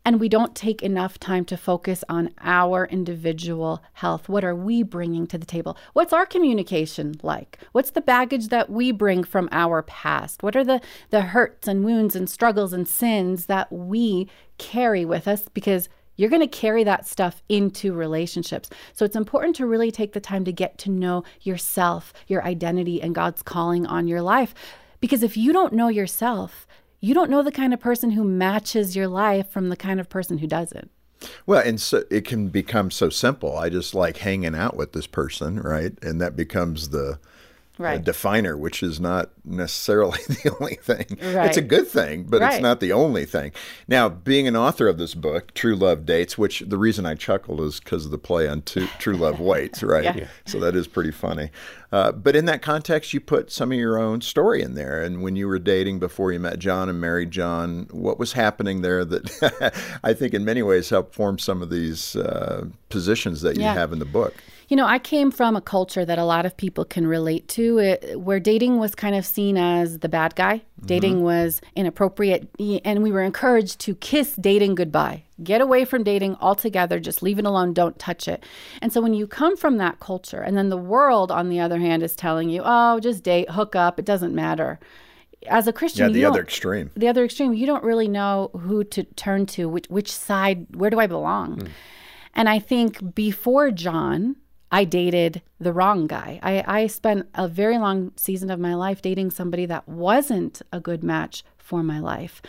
And 0.04 0.20
we 0.20 0.28
don't 0.28 0.54
take 0.54 0.82
enough 0.82 1.18
time 1.18 1.44
to 1.46 1.56
focus 1.56 2.04
on 2.08 2.30
our 2.40 2.86
individual 2.86 3.82
health. 3.94 4.28
What 4.28 4.44
are 4.44 4.54
we 4.54 4.84
bringing 4.84 5.26
to 5.26 5.38
the 5.38 5.46
table? 5.46 5.76
What's 5.94 6.12
our 6.12 6.26
communication 6.26 7.16
like? 7.24 7.58
What's 7.72 7.90
the 7.90 8.00
baggage 8.00 8.48
that 8.48 8.70
we 8.70 8.92
bring 8.92 9.24
from 9.24 9.48
our 9.50 9.82
past? 9.82 10.44
What 10.44 10.54
are 10.54 10.64
the, 10.64 10.80
the 11.10 11.22
hurts 11.22 11.66
and 11.66 11.84
wounds 11.84 12.14
and 12.14 12.30
struggles 12.30 12.72
and 12.72 12.86
sins 12.86 13.46
that 13.46 13.72
we 13.72 14.30
carry 14.58 15.04
with 15.04 15.26
us? 15.26 15.48
Because 15.52 15.88
you're 16.16 16.30
going 16.30 16.40
to 16.40 16.46
carry 16.46 16.84
that 16.84 17.06
stuff 17.06 17.42
into 17.48 17.92
relationships. 17.92 18.70
So 18.92 19.04
it's 19.04 19.16
important 19.16 19.56
to 19.56 19.66
really 19.66 19.90
take 19.90 20.12
the 20.12 20.20
time 20.20 20.44
to 20.44 20.52
get 20.52 20.78
to 20.78 20.90
know 20.90 21.24
yourself, 21.42 22.12
your 22.26 22.44
identity, 22.44 23.00
and 23.00 23.14
God's 23.14 23.42
calling 23.42 23.86
on 23.86 24.08
your 24.08 24.22
life. 24.22 24.54
Because 25.00 25.22
if 25.22 25.36
you 25.36 25.52
don't 25.52 25.72
know 25.72 25.88
yourself, 25.88 26.66
you 27.00 27.14
don't 27.14 27.30
know 27.30 27.42
the 27.42 27.52
kind 27.52 27.74
of 27.74 27.80
person 27.80 28.10
who 28.10 28.24
matches 28.24 28.96
your 28.96 29.08
life 29.08 29.50
from 29.50 29.68
the 29.68 29.76
kind 29.76 30.00
of 30.00 30.08
person 30.08 30.38
who 30.38 30.46
doesn't. 30.46 30.90
Well, 31.46 31.62
and 31.64 31.80
so 31.80 32.04
it 32.10 32.24
can 32.24 32.48
become 32.48 32.90
so 32.90 33.08
simple. 33.08 33.56
I 33.56 33.68
just 33.68 33.94
like 33.94 34.18
hanging 34.18 34.54
out 34.54 34.76
with 34.76 34.92
this 34.92 35.06
person, 35.06 35.60
right? 35.60 35.92
And 36.02 36.20
that 36.20 36.36
becomes 36.36 36.90
the 36.90 37.18
Right. 37.78 38.02
definer, 38.02 38.56
which 38.56 38.82
is 38.82 38.98
not 38.98 39.30
necessarily 39.44 40.18
the 40.28 40.56
only 40.60 40.76
thing. 40.76 41.04
Right. 41.34 41.46
It's 41.48 41.56
a 41.58 41.62
good 41.62 41.86
thing, 41.86 42.24
but 42.24 42.40
it's 42.42 42.60
not 42.62 42.80
the 42.80 42.92
only 42.92 43.26
thing. 43.26 43.52
Now, 43.86 44.08
being 44.08 44.48
an 44.48 44.56
author 44.56 44.88
of 44.88 44.96
this 44.98 45.14
book, 45.14 45.52
True 45.54 45.76
Love 45.76 46.06
Dates, 46.06 46.38
which 46.38 46.60
the 46.66 46.78
reason 46.78 47.04
I 47.04 47.14
chuckled 47.14 47.60
is 47.60 47.78
because 47.80 48.04
of 48.06 48.10
the 48.10 48.18
play 48.18 48.48
on 48.48 48.62
True 48.62 49.16
Love 49.16 49.40
Waits, 49.40 49.82
right? 49.82 50.04
Yeah. 50.04 50.16
Yeah. 50.16 50.28
So 50.46 50.58
that 50.60 50.74
is 50.74 50.86
pretty 50.86 51.10
funny. 51.10 51.50
Uh, 51.92 52.12
but 52.12 52.34
in 52.34 52.46
that 52.46 52.62
context, 52.62 53.14
you 53.14 53.20
put 53.20 53.52
some 53.52 53.70
of 53.72 53.78
your 53.78 53.98
own 53.98 54.20
story 54.20 54.60
in 54.62 54.74
there. 54.74 55.00
And 55.02 55.22
when 55.22 55.36
you 55.36 55.46
were 55.46 55.58
dating 55.58 55.98
before 55.98 56.32
you 56.32 56.40
met 56.40 56.58
John 56.58 56.88
and 56.88 57.00
married 57.00 57.30
John, 57.30 57.86
what 57.92 58.18
was 58.18 58.32
happening 58.32 58.82
there 58.82 59.04
that 59.04 59.72
I 60.02 60.12
think 60.14 60.34
in 60.34 60.44
many 60.44 60.62
ways 60.62 60.88
helped 60.90 61.14
form 61.14 61.38
some 61.38 61.62
of 61.62 61.70
these 61.70 62.16
uh, 62.16 62.66
positions 62.88 63.42
that 63.42 63.56
you 63.56 63.62
Yeah. 63.62 63.74
have 63.74 63.92
in 63.92 63.98
the 63.98 64.04
book? 64.04 64.34
You 64.68 64.76
know, 64.76 64.86
I 64.86 64.98
came 64.98 65.30
from 65.30 65.54
a 65.54 65.60
culture 65.60 66.04
that 66.04 66.18
a 66.18 66.24
lot 66.24 66.44
of 66.44 66.56
people 66.56 66.84
can 66.84 67.06
relate 67.06 67.46
to, 67.50 67.78
it, 67.78 68.20
where 68.20 68.40
dating 68.40 68.78
was 68.78 68.94
kind 68.94 69.14
of 69.14 69.24
seen 69.24 69.56
as 69.56 70.00
the 70.00 70.08
bad 70.08 70.34
guy. 70.34 70.56
Mm-hmm. 70.56 70.86
Dating 70.86 71.22
was 71.22 71.60
inappropriate, 71.76 72.48
and 72.84 73.02
we 73.02 73.12
were 73.12 73.22
encouraged 73.22 73.78
to 73.80 73.94
kiss 73.94 74.34
dating 74.34 74.74
goodbye. 74.74 75.22
Get 75.42 75.60
away 75.60 75.84
from 75.84 76.02
dating 76.02 76.36
altogether, 76.40 76.98
just 76.98 77.22
leave 77.22 77.38
it 77.38 77.44
alone, 77.44 77.74
don't 77.74 77.98
touch 77.98 78.26
it. 78.26 78.44
And 78.82 78.92
so 78.92 79.00
when 79.00 79.14
you 79.14 79.26
come 79.26 79.56
from 79.56 79.76
that 79.76 80.00
culture, 80.00 80.40
and 80.40 80.56
then 80.56 80.68
the 80.68 80.76
world, 80.76 81.30
on 81.30 81.48
the 81.48 81.60
other 81.60 81.78
hand, 81.78 82.02
is 82.02 82.16
telling 82.16 82.48
you, 82.48 82.62
oh, 82.64 82.98
just 83.00 83.22
date, 83.22 83.50
hook 83.50 83.76
up, 83.76 83.98
it 83.98 84.04
doesn't 84.04 84.34
matter 84.34 84.80
as 85.48 85.68
a 85.68 85.72
Christian, 85.72 86.08
yeah, 86.08 86.12
the 86.12 86.24
other 86.24 86.42
extreme. 86.42 86.90
The 86.96 87.08
other 87.08 87.24
extreme, 87.24 87.54
you 87.54 87.66
don't 87.66 87.84
really 87.84 88.08
know 88.08 88.50
who 88.52 88.84
to 88.84 89.04
turn 89.04 89.46
to, 89.46 89.68
which 89.68 89.86
which 89.88 90.10
side, 90.10 90.66
where 90.74 90.90
do 90.90 90.98
I 90.98 91.06
belong? 91.06 91.58
Mm. 91.58 91.68
And 92.34 92.48
I 92.48 92.58
think 92.58 93.14
before 93.14 93.70
John, 93.70 94.36
I 94.70 94.84
dated 94.84 95.42
the 95.60 95.72
wrong 95.72 96.06
guy. 96.06 96.40
I, 96.42 96.64
I 96.66 96.86
spent 96.86 97.28
a 97.34 97.48
very 97.48 97.78
long 97.78 98.12
season 98.16 98.50
of 98.50 98.58
my 98.58 98.74
life 98.74 99.00
dating 99.00 99.30
somebody 99.30 99.66
that 99.66 99.88
wasn't 99.88 100.62
a 100.72 100.80
good 100.80 101.04
match 101.04 101.44
for 101.56 101.82
my 101.82 102.00
life 102.00 102.42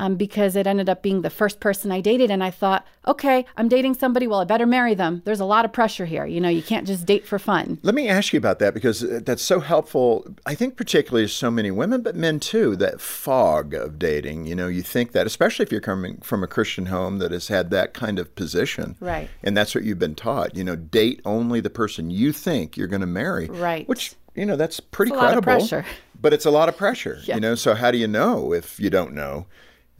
um, 0.00 0.16
because 0.16 0.56
it 0.56 0.66
ended 0.66 0.88
up 0.88 1.02
being 1.02 1.20
the 1.20 1.28
first 1.28 1.60
person 1.60 1.92
I 1.92 2.00
dated. 2.00 2.30
And 2.30 2.42
I 2.42 2.50
thought, 2.50 2.86
okay, 3.06 3.44
I'm 3.58 3.68
dating 3.68 3.94
somebody. 3.94 4.26
Well, 4.26 4.40
I 4.40 4.44
better 4.44 4.64
marry 4.64 4.94
them. 4.94 5.20
There's 5.26 5.40
a 5.40 5.44
lot 5.44 5.66
of 5.66 5.74
pressure 5.74 6.06
here. 6.06 6.24
You 6.24 6.40
know, 6.40 6.48
you 6.48 6.62
can't 6.62 6.86
just 6.86 7.04
date 7.04 7.26
for 7.26 7.38
fun. 7.38 7.78
Let 7.82 7.94
me 7.94 8.08
ask 8.08 8.32
you 8.32 8.38
about 8.38 8.60
that 8.60 8.72
because 8.72 9.04
uh, 9.04 9.20
that's 9.22 9.42
so 9.42 9.60
helpful. 9.60 10.26
I 10.46 10.54
think, 10.54 10.78
particularly 10.78 11.26
to 11.26 11.32
so 11.32 11.50
many 11.50 11.70
women, 11.70 12.00
but 12.00 12.16
men 12.16 12.40
too, 12.40 12.76
that 12.76 12.98
fog 12.98 13.74
of 13.74 13.98
dating. 13.98 14.46
You 14.46 14.54
know, 14.54 14.68
you 14.68 14.80
think 14.80 15.12
that, 15.12 15.26
especially 15.26 15.64
if 15.64 15.70
you're 15.70 15.82
coming 15.82 16.16
from 16.22 16.42
a 16.42 16.46
Christian 16.46 16.86
home 16.86 17.18
that 17.18 17.30
has 17.30 17.48
had 17.48 17.70
that 17.70 17.92
kind 17.92 18.18
of 18.18 18.34
position. 18.34 18.96
Right. 19.00 19.28
And 19.42 19.54
that's 19.54 19.74
what 19.74 19.84
you've 19.84 19.98
been 19.98 20.14
taught. 20.14 20.56
You 20.56 20.64
know, 20.64 20.76
date 20.76 21.20
only 21.26 21.60
the 21.60 21.68
person 21.68 22.10
you 22.10 22.32
think 22.32 22.78
you're 22.78 22.88
going 22.88 23.00
to 23.02 23.06
marry. 23.06 23.48
Right. 23.48 23.86
Which, 23.86 24.14
you 24.34 24.46
know, 24.46 24.56
that's 24.56 24.80
pretty 24.80 25.12
it's 25.12 25.20
credible. 25.20 25.42
pressure. 25.42 25.84
But 26.18 26.32
it's 26.32 26.46
a 26.46 26.50
lot 26.50 26.70
of 26.70 26.76
pressure. 26.78 27.20
Yeah. 27.24 27.34
You 27.34 27.42
know, 27.42 27.54
so 27.54 27.74
how 27.74 27.90
do 27.90 27.98
you 27.98 28.08
know 28.08 28.54
if 28.54 28.80
you 28.80 28.88
don't 28.88 29.12
know? 29.12 29.44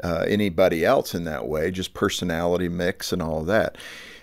Uh, 0.02 0.24
anybody 0.26 0.84
else 0.84 1.14
in 1.14 1.24
that 1.24 1.46
way, 1.46 1.70
just 1.70 1.94
personality 1.94 2.68
mix 2.68 3.12
and 3.12 3.22
all 3.22 3.40
of 3.40 3.46
that. 3.46 3.76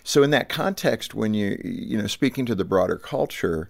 So 0.04 0.24
in 0.24 0.30
that 0.32 0.50
context, 0.50 1.14
when 1.14 1.34
you 1.34 1.60
you 1.64 1.98
know 1.98 2.08
speaking 2.08 2.46
to 2.46 2.56
the 2.56 2.66
broader 2.66 2.98
culture, 2.98 3.70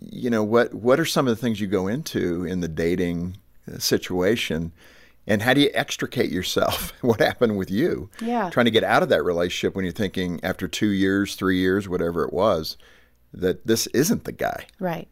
you 0.00 0.30
know 0.30 0.42
what 0.42 0.74
what 0.74 0.98
are 0.98 1.04
some 1.04 1.28
of 1.28 1.36
the 1.36 1.40
things 1.40 1.60
you 1.60 1.66
go 1.66 1.86
into 1.86 2.44
in 2.44 2.60
the 2.60 2.68
dating 2.68 3.36
uh, 3.72 3.78
situation? 3.78 4.72
And 5.24 5.42
how 5.42 5.54
do 5.54 5.60
you 5.60 5.70
extricate 5.72 6.30
yourself? 6.30 6.92
what 7.00 7.20
happened 7.20 7.56
with 7.56 7.70
you? 7.70 8.10
Yeah. 8.20 8.50
Trying 8.50 8.64
to 8.66 8.72
get 8.72 8.82
out 8.82 9.04
of 9.04 9.08
that 9.10 9.22
relationship 9.22 9.76
when 9.76 9.84
you're 9.84 9.92
thinking 9.92 10.40
after 10.42 10.66
two 10.66 10.88
years, 10.88 11.36
three 11.36 11.58
years, 11.58 11.88
whatever 11.88 12.24
it 12.24 12.32
was, 12.32 12.76
that 13.32 13.64
this 13.64 13.86
isn't 13.88 14.24
the 14.24 14.32
guy. 14.32 14.66
Right. 14.80 15.08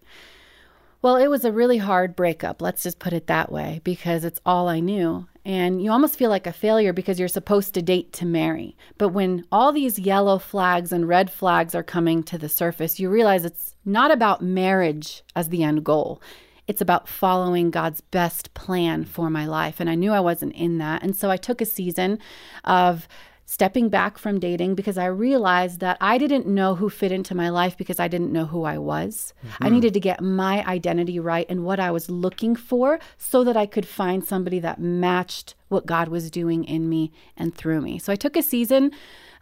Well, 1.03 1.17
it 1.17 1.29
was 1.29 1.47
a 1.47 1.53
really 1.53 1.79
hard 1.79 2.15
breakup, 2.15 2.61
let's 2.61 2.83
just 2.83 2.99
put 2.99 3.15
it 3.15 3.27
that 3.27 3.51
way, 3.51 3.81
because 3.85 4.23
it's 4.23 4.41
all 4.45 4.69
I 4.69 4.81
knew. 4.81 5.27
And 5.47 5.83
you 5.83 5.91
almost 5.91 6.19
feel 6.19 6.29
like 6.29 6.47
a 6.47 6.53
failure 6.53 6.93
because 6.93 7.19
you're 7.19 7.27
supposed 7.27 7.73
to 7.73 7.81
date 7.81 8.13
to 8.15 8.27
marry. 8.27 8.77
But 8.99 9.09
when 9.09 9.47
all 9.51 9.73
these 9.73 9.99
yellow 9.99 10.39
flags 10.39 10.93
and 10.93 11.09
red 11.09 11.31
flags 11.31 11.75
are 11.75 11.83
coming 11.83 12.23
to 12.25 12.37
the 12.37 12.51
surface, 12.51 13.01
you 13.01 13.09
realize 13.09 13.47
it's 13.47 13.75
not 13.87 14.11
about 14.11 14.43
marriage 14.43 15.23
as 15.35 15.49
the 15.49 15.63
end 15.63 15.83
goal. 15.85 16.21
It's 16.69 16.83
about 16.83 17.09
following 17.09 17.71
God's 17.71 18.03
best 18.03 18.53
plan 18.53 19.07
for 19.07 19.31
my 19.31 19.47
life. 19.47 19.81
And 19.81 19.89
I 19.89 19.95
knew 19.95 20.13
I 20.13 20.21
wasn't 20.21 20.55
in 20.55 20.77
that. 20.79 21.03
And 21.03 21.17
so 21.17 21.31
I 21.31 21.39
took 21.39 21.63
a 21.63 21.67
season 21.67 22.19
of 22.65 23.09
stepping 23.51 23.89
back 23.89 24.17
from 24.17 24.39
dating 24.39 24.77
because 24.77 24.97
I 24.97 25.07
realized 25.07 25.81
that 25.81 25.97
I 26.01 26.19
didn't 26.19 26.47
know 26.47 26.77
who 26.77 26.89
fit 26.89 27.11
into 27.11 27.35
my 27.35 27.49
life 27.49 27.77
because 27.77 27.99
I 27.99 28.07
didn't 28.07 28.33
know 28.33 28.45
who 28.45 28.63
I 28.63 28.79
was. 28.79 29.35
Mm-hmm. 29.45 29.65
I 29.65 29.69
needed 29.71 29.93
to 29.95 29.99
get 29.99 30.23
my 30.23 30.65
identity 30.69 31.19
right 31.19 31.47
and 31.49 31.65
what 31.65 31.81
I 31.81 31.91
was 31.91 32.09
looking 32.09 32.55
for 32.55 33.01
so 33.19 33.43
that 33.43 33.57
I 33.57 33.67
could 33.67 33.89
find 33.89 34.25
somebody 34.25 34.61
that 34.61 34.81
matched 34.81 35.57
what 35.67 35.85
God 35.85 36.07
was 36.07 36.31
doing 36.31 36.63
in 36.63 36.89
me 36.89 37.11
and 37.37 37.53
through 37.53 37.81
me. 37.81 37.99
So 37.99 38.13
I 38.13 38.17
took 38.17 38.37
a 38.37 38.43
season 38.43 38.93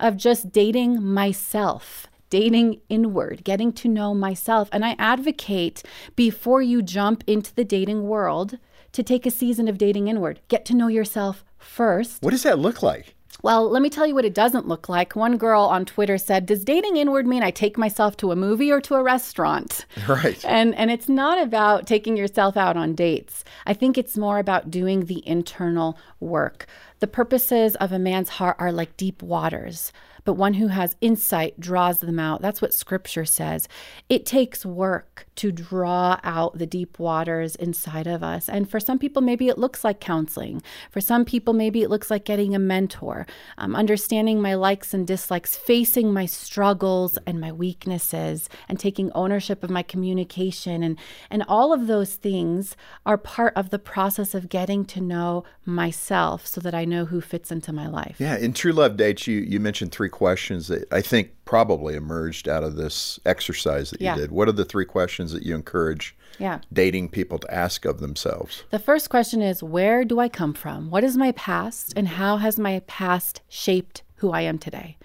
of 0.01 0.17
just 0.17 0.53
dating 0.53 1.03
myself. 1.03 2.07
Dating 2.31 2.81
inward, 2.89 3.45
getting 3.45 3.73
to 3.75 3.89
know 3.89 4.15
myself. 4.15 4.71
And 4.73 4.87
I 4.87 4.97
advocate 4.99 5.83
before 6.17 6.63
you 6.63 6.81
jump 6.81 7.25
into 7.27 7.55
the 7.55 7.65
dating 7.65 8.07
world 8.07 8.59
to 8.93 9.03
take 9.03 9.27
a 9.27 9.31
season 9.31 9.69
of 9.69 9.77
dating 9.77 10.09
inward. 10.09 10.41
Get 10.49 10.65
to 10.67 10.75
know 10.75 10.89
yourself 10.89 11.45
first. 11.59 12.23
What 12.23 12.31
does 12.31 12.43
that 12.45 12.59
look 12.59 12.83
like? 12.83 13.15
Well, 13.43 13.71
let 13.71 13.83
me 13.83 13.91
tell 13.91 14.07
you 14.07 14.15
what 14.15 14.25
it 14.25 14.35
doesn't 14.35 14.67
look 14.67 14.89
like. 14.89 15.15
One 15.15 15.37
girl 15.37 15.63
on 15.63 15.85
Twitter 15.85 16.19
said, 16.19 16.45
"Does 16.47 16.65
dating 16.65 16.97
inward 16.97 17.27
mean 17.27 17.43
I 17.43 17.51
take 17.51 17.79
myself 17.79 18.17
to 18.19 18.33
a 18.33 18.37
movie 18.37 18.73
or 18.73 18.81
to 18.83 18.95
a 18.95 19.03
restaurant?" 19.03 19.87
Right. 20.09 20.43
And 20.45 20.75
and 20.75 20.91
it's 20.91 21.09
not 21.09 21.41
about 21.41 21.87
taking 21.87 22.17
yourself 22.17 22.57
out 22.57 22.77
on 22.77 22.95
dates. 22.95 23.45
I 23.67 23.75
think 23.75 23.97
it's 23.99 24.17
more 24.17 24.39
about 24.39 24.71
doing 24.71 25.05
the 25.05 25.23
internal 25.27 25.99
work. 26.19 26.67
The 27.01 27.07
purposes 27.07 27.77
of 27.77 27.93
a 27.93 27.99
man's 27.99 28.31
heart 28.31 28.57
are 28.59 28.73
like 28.73 28.97
deep 28.97 29.23
waters 29.23 29.93
but 30.29 30.35
one 30.35 30.53
who 30.53 30.67
has 30.67 30.95
insight 31.01 31.59
draws 31.59 32.01
them 32.01 32.19
out. 32.19 32.43
That's 32.43 32.61
what 32.61 32.75
scripture 32.75 33.25
says. 33.25 33.67
It 34.11 34.27
takes 34.27 34.67
work 34.67 35.27
to 35.37 35.51
draw 35.51 36.21
out 36.23 36.59
the 36.59 36.67
deep 36.67 36.99
waters 36.99 37.57
inside 37.57 38.07
of 38.07 38.23
us. 38.23 38.47
And 38.47 38.69
for 38.69 38.79
some 38.79 38.99
people, 38.99 39.23
maybe 39.23 39.49
it 39.49 39.57
looks 39.57 39.85
like 39.85 40.01
counseling. 40.01 40.61
For 40.91 41.01
some 41.01 41.25
people, 41.25 41.55
maybe 41.55 41.81
it 41.81 41.89
looks 41.89 42.11
like 42.11 42.27
getting 42.27 42.55
a 42.55 42.59
mentor, 42.59 43.27
um, 43.57 43.75
understanding 43.75 44.43
my 44.43 44.53
likes 44.53 44.93
and 44.93 45.07
dislikes, 45.07 45.57
facing 45.57 46.13
my 46.13 46.27
struggles 46.27 47.19
and 47.27 47.41
my 47.41 47.51
weaknesses, 47.51 48.51
and 48.69 48.79
taking 48.79 49.11
ownership 49.13 49.65
of 49.65 49.71
my 49.71 49.83
communication. 49.83 50.83
And, 50.83 50.99
and 51.31 51.43
all 51.49 51.73
of 51.73 51.87
those 51.87 52.17
things 52.17 52.77
are 53.07 53.17
part 53.17 53.55
of 53.57 53.71
the 53.71 53.79
process 53.79 54.35
of 54.35 54.51
getting 54.51 54.85
to 54.87 55.01
know 55.01 55.45
myself 55.65 56.47
so 56.47 56.61
that 56.61 56.75
I 56.75 56.85
know 56.85 57.07
who 57.07 57.23
fits 57.23 57.51
into 57.51 57.73
my 57.73 57.87
life. 57.87 58.17
Yeah. 58.19 58.37
In 58.37 58.53
True 58.53 58.73
Love 58.73 58.99
Dates, 58.99 59.27
you, 59.27 59.39
you 59.39 59.59
mentioned 59.59 59.93
three 59.93 60.11
questions 60.19 60.67
that 60.67 60.93
I 60.93 61.01
think 61.01 61.31
probably 61.45 61.95
emerged 61.95 62.49
out 62.49 62.65
of 62.65 62.75
this 62.75 63.21
exercise 63.25 63.91
that 63.91 64.01
you 64.01 64.07
yeah. 64.07 64.17
did. 64.17 64.33
What 64.33 64.49
are 64.49 64.53
the 64.53 64.65
three 64.65 64.85
questions 64.85 65.31
that 65.31 65.45
you 65.45 65.55
encourage 65.55 66.17
yeah. 66.41 66.59
dating 66.73 67.11
people 67.11 67.39
to 67.39 67.55
ask 67.55 67.85
of 67.85 68.01
themselves? 68.01 68.65
The 68.71 68.81
first 68.81 69.11
question 69.11 69.41
is 69.43 69.63
Where 69.63 70.05
do 70.05 70.19
I 70.19 70.29
come 70.29 70.55
from? 70.55 70.91
What 70.91 71.05
is 71.05 71.17
my 71.17 71.31
past? 71.33 71.93
And 71.95 72.09
how 72.09 72.39
has 72.39 72.59
my 72.59 72.81
past 72.89 73.43
shaped 73.49 74.03
who 74.17 74.33
I 74.33 74.41
am 74.41 74.59
today? 74.59 74.97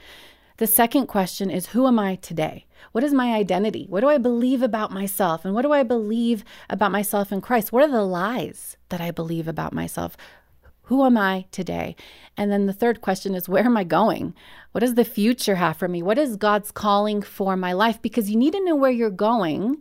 The 0.58 0.66
second 0.66 1.06
question 1.06 1.52
is 1.52 1.68
Who 1.68 1.86
am 1.86 2.00
I 2.00 2.16
today? 2.16 2.66
What 2.92 3.04
is 3.04 3.14
my 3.14 3.34
identity? 3.34 3.86
What 3.88 4.02
do 4.02 4.10
I 4.10 4.18
believe 4.18 4.64
about 4.64 4.92
myself? 4.92 5.46
And 5.46 5.54
what 5.54 5.62
do 5.62 5.72
I 5.72 5.84
believe 5.84 6.44
about 6.72 6.92
myself 6.92 7.32
in 7.32 7.40
Christ? 7.40 7.72
What 7.72 7.84
are 7.84 7.92
the 7.92 8.02
lies 8.02 8.78
that 8.90 9.00
I 9.00 9.12
believe 9.12 9.48
about 9.48 9.74
myself? 9.74 10.18
Who 10.88 11.06
am 11.06 11.18
I 11.18 11.46
today? 11.52 11.96
And 12.36 12.52
then 12.52 12.66
the 12.66 12.74
third 12.74 13.02
question 13.02 13.36
is, 13.36 13.48
where 13.48 13.66
am 13.66 13.78
I 13.78 13.84
going? 13.84 14.36
What 14.72 14.82
does 14.82 14.96
the 14.96 15.06
future 15.06 15.56
have 15.56 15.78
for 15.78 15.88
me? 15.88 16.04
What 16.04 16.18
is 16.18 16.36
God's 16.36 16.72
calling 16.72 17.22
for 17.22 17.56
my 17.56 17.74
life? 17.74 18.02
Because 18.02 18.30
you 18.30 18.38
need 18.38 18.54
to 18.54 18.64
know 18.66 18.76
where 18.76 18.92
you're 18.92 19.10
going 19.10 19.78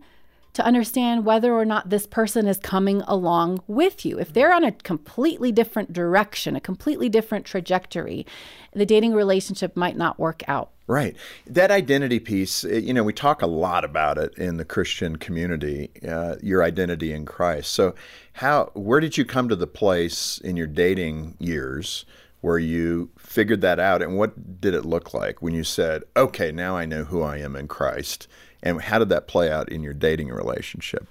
to 0.54 0.64
understand 0.64 1.24
whether 1.24 1.54
or 1.54 1.64
not 1.64 1.90
this 1.90 2.06
person 2.06 2.46
is 2.46 2.58
coming 2.58 3.00
along 3.02 3.62
with 3.66 4.04
you. 4.04 4.18
If 4.18 4.32
they're 4.32 4.52
on 4.52 4.64
a 4.64 4.72
completely 4.72 5.50
different 5.50 5.92
direction, 5.92 6.56
a 6.56 6.60
completely 6.60 7.08
different 7.08 7.46
trajectory, 7.46 8.26
the 8.72 8.86
dating 8.86 9.14
relationship 9.14 9.76
might 9.76 9.96
not 9.96 10.18
work 10.18 10.42
out. 10.46 10.70
Right. 10.86 11.16
That 11.46 11.70
identity 11.70 12.18
piece, 12.18 12.64
eh, 12.64 12.78
you 12.78 12.92
know, 12.92 13.04
we 13.04 13.12
talk 13.12 13.40
a 13.40 13.46
lot 13.46 13.84
about 13.84 14.18
it 14.18 14.36
in 14.36 14.56
the 14.56 14.64
Christian 14.64 15.16
community, 15.16 15.90
uh, 16.06 16.36
your 16.42 16.62
identity 16.62 17.12
in 17.12 17.24
Christ. 17.24 17.70
So, 17.72 17.94
how, 18.34 18.70
where 18.74 19.00
did 19.00 19.16
you 19.16 19.24
come 19.24 19.48
to 19.48 19.56
the 19.56 19.66
place 19.66 20.38
in 20.38 20.56
your 20.56 20.66
dating 20.66 21.36
years 21.38 22.04
where 22.40 22.58
you 22.58 23.10
figured 23.16 23.60
that 23.60 23.78
out? 23.78 24.02
And 24.02 24.18
what 24.18 24.60
did 24.60 24.74
it 24.74 24.84
look 24.84 25.14
like 25.14 25.40
when 25.40 25.54
you 25.54 25.64
said, 25.64 26.02
okay, 26.16 26.50
now 26.50 26.76
I 26.76 26.84
know 26.84 27.04
who 27.04 27.22
I 27.22 27.38
am 27.38 27.56
in 27.56 27.68
Christ? 27.68 28.26
And 28.62 28.80
how 28.80 28.98
did 28.98 29.08
that 29.08 29.28
play 29.28 29.50
out 29.50 29.70
in 29.70 29.82
your 29.82 29.94
dating 29.94 30.28
relationship? 30.28 31.08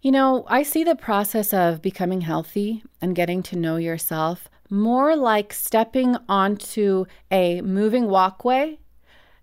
You 0.00 0.10
know, 0.10 0.44
I 0.48 0.62
see 0.62 0.82
the 0.82 0.96
process 0.96 1.54
of 1.54 1.80
becoming 1.80 2.22
healthy 2.22 2.82
and 3.00 3.14
getting 3.14 3.42
to 3.44 3.56
know 3.56 3.76
yourself 3.76 4.48
more 4.68 5.14
like 5.14 5.52
stepping 5.52 6.16
onto 6.28 7.04
a 7.30 7.60
moving 7.60 8.08
walkway 8.08 8.78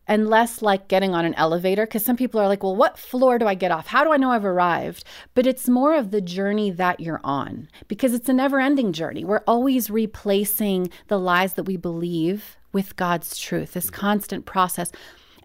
and 0.10 0.28
less 0.28 0.64
like 0.64 0.88
getting 0.88 1.14
on 1.14 1.24
an 1.24 1.36
elevator 1.36 1.86
because 1.86 2.04
some 2.04 2.18
people 2.18 2.42
are 2.42 2.48
like, 2.48 2.64
well, 2.64 2.76
what 2.76 2.98
floor 2.98 3.38
do 3.38 3.46
I 3.46 3.54
get 3.54 3.72
off? 3.72 3.86
How 3.86 4.04
do 4.04 4.12
I 4.12 4.18
know 4.18 4.32
I've 4.32 4.44
arrived? 4.44 5.04
But 5.36 5.46
it's 5.46 5.70
more 5.70 5.94
of 5.94 6.10
the 6.10 6.20
journey 6.20 6.72
that 6.72 7.00
you're 7.00 7.22
on 7.24 7.70
because 7.88 8.16
it's 8.16 8.28
a 8.28 8.34
never 8.34 8.60
ending 8.60 8.92
journey. 8.92 9.24
We're 9.24 9.44
always 9.46 9.92
replacing 9.92 10.90
the 11.08 11.20
lies 11.20 11.54
that 11.54 11.66
we 11.66 11.78
believe 11.78 12.58
with 12.74 12.96
God's 12.96 13.38
truth, 13.38 13.74
this 13.74 13.86
mm-hmm. 13.86 14.02
constant 14.02 14.46
process. 14.48 14.92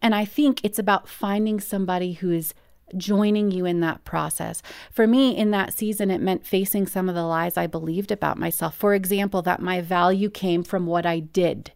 And 0.05 0.15
I 0.15 0.27
think 0.27 0.61
it's 0.63 0.79
about 0.79 1.09
finding 1.09 1.59
somebody 1.59 2.13
who 2.13 2.31
is 2.31 2.53
joining 2.95 3.51
you 3.51 3.65
in 3.65 3.81
that 3.81 4.05
process. 4.05 4.63
For 4.93 5.07
me, 5.07 5.35
in 5.35 5.51
that 5.53 5.73
season, 5.73 6.11
it 6.11 6.21
meant 6.21 6.47
facing 6.47 6.87
some 6.87 7.09
of 7.09 7.15
the 7.15 7.25
lies 7.25 7.57
I 7.57 7.67
believed 7.67 8.13
about 8.13 8.39
myself. 8.39 8.77
For 8.77 8.93
example, 8.93 9.41
that 9.43 9.63
my 9.63 9.81
value 9.81 10.29
came 10.29 10.63
from 10.63 10.87
what 10.87 11.07
I 11.07 11.21
did 11.21 11.73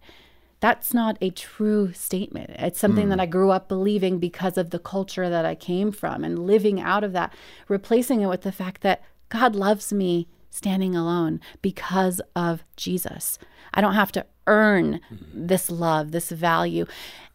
that's 0.61 0.93
not 0.93 1.17
a 1.21 1.31
true 1.31 1.93
statement. 1.93 2.51
It's 2.59 2.81
something 2.81 3.07
mm. 3.07 3.11
that 3.11 3.21
I 3.21 3.27
grew 3.27 3.51
up 3.51 3.69
believing 3.69 4.19
because 4.19 4.59
of 4.59 4.71
the 4.71 4.79
culture 4.79 5.31
that 5.31 5.45
I 5.45 5.55
came 5.55 5.93
from 5.93 6.25
and 6.25 6.47
living 6.47 6.81
out 6.81 7.05
of 7.05 7.13
that, 7.13 7.33
replacing 7.69 8.23
it 8.23 8.27
with 8.27 8.43
the 8.43 8.53
fact 8.53 8.83
that 8.83 9.03
God 9.29 9.55
loves 9.55 9.93
me 9.93 10.27
standing 10.51 10.97
alone 10.97 11.41
because 11.63 12.21
of 12.35 12.65
Jesus. 12.77 13.39
I 13.73 13.81
don't 13.81 13.95
have 13.95 14.11
to 14.13 14.27
earn 14.47 15.01
mm-hmm. 15.13 15.47
this 15.47 15.71
love, 15.71 16.11
this 16.11 16.31
value. 16.31 16.87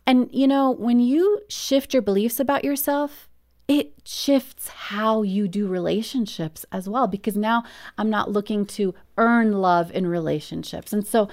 And, 0.06 0.30
you 0.32 0.48
know, 0.48 0.72
when 0.72 1.00
you 1.00 1.42
shift 1.48 1.94
your 1.94 2.02
beliefs 2.02 2.40
about 2.40 2.64
yourself, 2.66 3.30
it 3.68 3.94
shifts 4.04 4.68
how 4.68 5.22
you 5.22 5.48
do 5.48 5.68
relationships 5.68 6.66
as 6.72 6.90
well, 6.90 7.08
because 7.08 7.38
now 7.38 7.64
I'm 7.98 8.10
not 8.10 8.30
looking 8.30 8.66
to 8.68 8.94
earn 9.18 9.54
love 9.54 9.92
in 9.92 10.06
relationships. 10.08 10.92
And 10.92 11.08
so, 11.08 11.30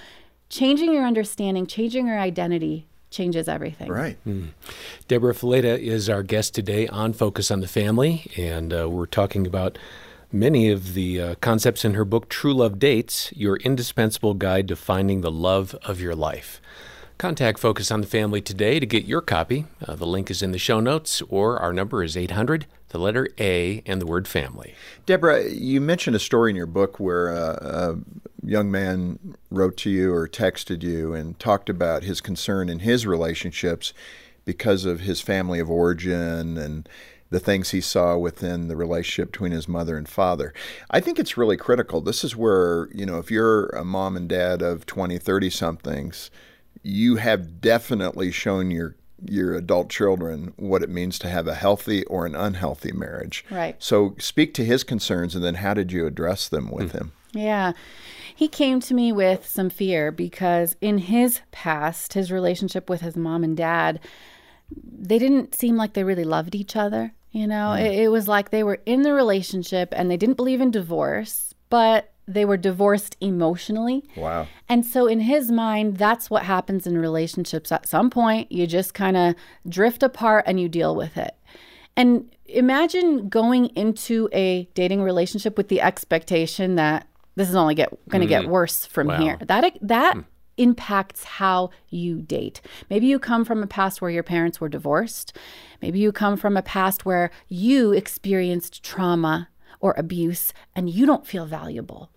changing 0.49 0.93
your 0.93 1.05
understanding, 1.05 1.67
changing 1.67 2.07
your 2.07 2.19
identity 2.19 2.87
changes 3.11 3.49
everything. 3.49 3.91
Right. 3.91 4.17
Mm. 4.25 4.51
Debra 5.09 5.35
Fileta 5.35 5.79
is 5.79 6.09
our 6.09 6.23
guest 6.23 6.55
today 6.55 6.87
on 6.89 7.13
Focus 7.13 7.51
on 7.51 7.61
the 7.61 7.69
Family, 7.69 8.31
and 8.37 8.73
uh, 8.73 8.89
we're 8.89 9.07
talking 9.07 9.47
about 9.47 9.79
many 10.33 10.71
of 10.71 10.95
the 10.95 11.21
uh, 11.21 11.35
concepts 11.41 11.85
in 11.85 11.95
her 11.95 12.05
book, 12.05 12.29
True 12.29 12.55
Love 12.55 12.79
Dates 12.79 13.33
Your 13.35 13.57
Indispensable 13.57 14.35
Guide 14.35 14.69
to 14.69 14.77
Finding 14.77 15.23
the 15.23 15.31
Love 15.31 15.75
of 15.83 16.01
Your 16.01 16.15
Life. 16.15 16.61
Contact 17.21 17.59
Focus 17.59 17.91
on 17.91 18.01
the 18.01 18.07
Family 18.07 18.41
today 18.41 18.81
to 18.81 18.87
get 18.87 19.05
your 19.05 19.21
copy. 19.21 19.67
Uh, 19.87 19.95
the 19.95 20.07
link 20.07 20.31
is 20.31 20.41
in 20.43 20.53
the 20.53 20.59
show 20.59 20.81
notes, 20.81 21.21
or 21.29 21.59
our 21.59 21.71
number 21.71 22.03
is 22.03 22.17
800, 22.17 22.65
the 22.89 22.99
letter 22.99 23.29
A, 23.39 23.83
and 23.85 24.01
the 24.01 24.07
word 24.07 24.27
family. 24.27 24.75
Debra, 25.05 25.51
you 25.51 25.83
mentioned 25.83 26.17
a 26.17 26.19
story 26.19 26.49
in 26.49 26.57
your 26.57 26.65
book 26.65 26.99
where 26.99 27.31
uh, 27.31 27.57
a 27.61 27.97
young 28.43 28.71
man 28.71 29.37
wrote 29.51 29.77
to 29.77 29.91
you 29.91 30.15
or 30.15 30.27
texted 30.27 30.83
you 30.83 31.13
and 31.13 31.39
talked 31.39 31.69
about 31.69 32.05
his 32.05 32.23
concern 32.23 32.71
in 32.71 32.79
his 32.79 33.07
relationships 33.07 33.93
because 34.47 34.87
of 34.87 35.01
his 35.01 35.21
family 35.21 35.61
of 35.61 35.71
origin 35.71 36.57
and 36.57 36.89
the 37.29 37.39
things 37.39 37.69
he 37.69 37.83
saw 37.83 38.17
within 38.17 38.69
the 38.69 38.77
relationship 38.77 39.31
between 39.31 39.53
his 39.53 39.69
mother 39.69 39.99
and 39.99 40.09
father. 40.09 40.55
I 40.91 41.01
think 41.01 41.19
it's 41.19 41.37
really 41.37 41.59
critical. 41.59 42.01
This 42.01 42.25
is 42.25 42.35
where, 42.35 42.89
you 42.95 43.05
know, 43.05 43.19
if 43.19 43.31
you're 43.31 43.67
a 43.67 43.85
mom 43.85 44.17
and 44.17 44.27
dad 44.27 44.63
of 44.63 44.87
20, 44.87 45.19
30 45.19 45.51
somethings, 45.51 46.31
you 46.83 47.17
have 47.17 47.61
definitely 47.61 48.31
shown 48.31 48.71
your 48.71 48.97
your 49.29 49.55
adult 49.55 49.91
children 49.91 50.53
what 50.57 50.83
it 50.83 50.89
means 50.89 51.19
to 51.19 51.29
have 51.29 51.47
a 51.47 51.55
healthy 51.55 52.05
or 52.07 52.25
an 52.25 52.35
unhealthy 52.35 52.93
marriage. 52.93 53.45
Right. 53.51 53.77
So 53.79 54.15
speak 54.19 54.55
to 54.55 54.65
his 54.65 54.83
concerns 54.83 55.35
and 55.35 55.45
then 55.45 55.57
how 55.57 55.75
did 55.75 55.93
you 55.93 56.07
address 56.07 56.49
them 56.49 56.71
with 56.71 56.93
mm. 56.93 56.99
him? 56.99 57.13
Yeah. 57.33 57.73
He 58.35 58.49
came 58.49 58.81
to 58.81 58.95
me 58.95 59.13
with 59.13 59.47
some 59.47 59.69
fear 59.69 60.11
because 60.11 60.77
in 60.81 60.99
his 60.99 61.41
past, 61.53 62.15
his 62.15 62.33
relationship 62.33 62.89
with 62.89 63.03
his 63.03 63.17
mom 63.17 63.45
and 63.45 63.57
dad, 63.57 64.01
they 64.71 65.19
didn't 65.19 65.55
seem 65.55 65.77
like 65.77 65.93
they 65.93 66.05
really 66.05 66.25
loved 66.25 66.55
each 66.55 66.77
other. 66.77 67.13
You 67.31 67.47
know, 67.47 67.75
mm. 67.77 67.81
it, 67.81 67.99
it 67.99 68.09
was 68.09 68.27
like 68.27 68.51
they 68.51 68.65
were 68.65 68.81
in 68.87 69.03
the 69.03 69.13
relationship 69.13 69.93
and 69.93 70.11
they 70.11 70.17
didn't 70.17 70.37
believe 70.37 70.61
in 70.61 70.71
divorce, 70.71 71.55
but 71.69 72.13
they 72.35 72.45
were 72.45 72.57
divorced 72.57 73.17
emotionally. 73.21 74.05
Wow. 74.17 74.47
And 74.69 74.85
so, 74.85 75.07
in 75.07 75.21
his 75.21 75.51
mind, 75.51 75.97
that's 75.97 76.31
what 76.31 76.45
happens 76.45 76.87
in 76.87 76.99
relationships. 76.99 77.73
At 77.73 77.89
some 77.89 78.11
point, 78.11 78.51
you 78.51 78.67
just 78.67 78.95
kind 78.95 79.17
of 79.17 79.35
drift 79.69 80.03
apart 80.03 80.45
and 80.47 80.61
you 80.61 80.69
deal 80.69 80.95
with 80.95 81.17
it. 81.17 81.35
And 81.97 82.35
imagine 82.47 83.29
going 83.29 83.67
into 83.77 84.29
a 84.33 84.69
dating 84.75 85.03
relationship 85.03 85.57
with 85.57 85.69
the 85.69 85.81
expectation 85.81 86.77
that 86.77 87.07
this 87.37 87.49
is 87.49 87.55
only 87.55 87.75
get 87.75 87.91
going 88.09 88.21
to 88.21 88.27
mm. 88.27 88.43
get 88.43 88.49
worse 88.49 88.87
from 88.87 89.09
wow. 89.09 89.19
here. 89.21 89.39
That 89.41 89.77
that 89.83 90.17
mm. 90.17 90.25
impacts 90.57 91.25
how 91.25 91.71
you 91.89 92.23
date. 92.23 92.61
Maybe 92.89 93.07
you 93.07 93.19
come 93.19 93.45
from 93.45 93.63
a 93.63 93.67
past 93.67 94.01
where 94.01 94.11
your 94.11 94.23
parents 94.23 94.61
were 94.61 94.69
divorced. 94.69 95.37
Maybe 95.83 95.99
you 95.99 96.13
come 96.13 96.37
from 96.37 96.57
a 96.57 96.63
past 96.63 97.05
where 97.05 97.31
you 97.49 97.93
experienced 97.93 98.83
trauma 98.83 99.49
or 99.81 99.95
abuse 99.97 100.53
and 100.77 100.91
you 100.91 101.07
don't 101.07 101.27
feel 101.27 101.47
valuable 101.47 102.11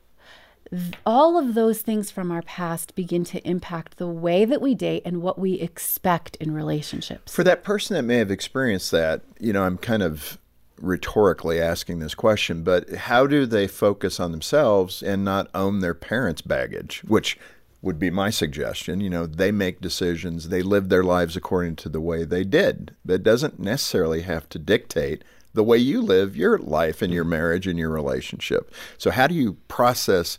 all 1.05 1.37
of 1.37 1.53
those 1.53 1.81
things 1.81 2.09
from 2.09 2.31
our 2.31 2.41
past 2.41 2.95
begin 2.95 3.23
to 3.25 3.47
impact 3.47 3.97
the 3.97 4.07
way 4.07 4.45
that 4.45 4.61
we 4.61 4.75
date 4.75 5.03
and 5.05 5.21
what 5.21 5.37
we 5.37 5.53
expect 5.53 6.35
in 6.37 6.53
relationships. 6.53 7.33
For 7.33 7.43
that 7.43 7.63
person 7.63 7.95
that 7.95 8.03
may 8.03 8.17
have 8.17 8.31
experienced 8.31 8.91
that, 8.91 9.21
you 9.39 9.53
know, 9.53 9.63
I'm 9.63 9.77
kind 9.77 10.03
of 10.03 10.37
rhetorically 10.77 11.61
asking 11.61 11.99
this 11.99 12.15
question, 12.15 12.63
but 12.63 12.89
how 12.93 13.27
do 13.27 13.45
they 13.45 13.67
focus 13.67 14.19
on 14.19 14.31
themselves 14.31 15.03
and 15.03 15.23
not 15.23 15.49
own 15.53 15.79
their 15.79 15.93
parents' 15.93 16.41
baggage, 16.41 17.03
which 17.07 17.37
would 17.83 17.99
be 17.99 18.09
my 18.09 18.29
suggestion. 18.31 19.01
You 19.01 19.09
know, 19.09 19.27
they 19.27 19.51
make 19.51 19.81
decisions, 19.81 20.49
they 20.49 20.63
live 20.63 20.89
their 20.89 21.03
lives 21.03 21.35
according 21.35 21.75
to 21.77 21.89
the 21.89 21.99
way 21.99 22.23
they 22.23 22.45
did. 22.45 22.95
That 23.05 23.19
doesn't 23.19 23.59
necessarily 23.59 24.21
have 24.21 24.49
to 24.49 24.57
dictate 24.57 25.23
the 25.53 25.63
way 25.63 25.77
you 25.77 26.01
live 26.01 26.35
your 26.35 26.57
life 26.57 27.01
and 27.01 27.13
your 27.13 27.25
marriage 27.25 27.67
and 27.67 27.77
your 27.77 27.89
relationship. 27.89 28.73
So, 28.97 29.11
how 29.11 29.27
do 29.27 29.35
you 29.35 29.57
process 29.67 30.37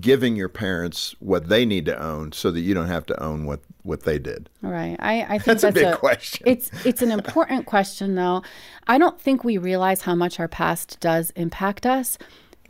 giving 0.00 0.36
your 0.36 0.48
parents 0.48 1.14
what 1.20 1.48
they 1.48 1.64
need 1.64 1.86
to 1.86 2.02
own 2.02 2.32
so 2.32 2.50
that 2.50 2.60
you 2.60 2.74
don't 2.74 2.88
have 2.88 3.06
to 3.06 3.22
own 3.22 3.46
what 3.46 3.60
what 3.82 4.02
they 4.02 4.18
did? 4.18 4.50
Right. 4.60 4.96
I, 4.98 5.22
I 5.22 5.28
think 5.38 5.44
that's, 5.44 5.62
that's 5.62 5.76
a 5.76 5.80
big 5.80 5.86
a, 5.86 5.96
question. 5.96 6.46
it's 6.46 6.70
it's 6.84 7.02
an 7.02 7.12
important 7.12 7.66
question 7.66 8.16
though. 8.16 8.42
I 8.86 8.98
don't 8.98 9.20
think 9.20 9.44
we 9.44 9.58
realize 9.58 10.02
how 10.02 10.14
much 10.14 10.40
our 10.40 10.48
past 10.48 10.98
does 11.00 11.30
impact 11.30 11.86
us 11.86 12.18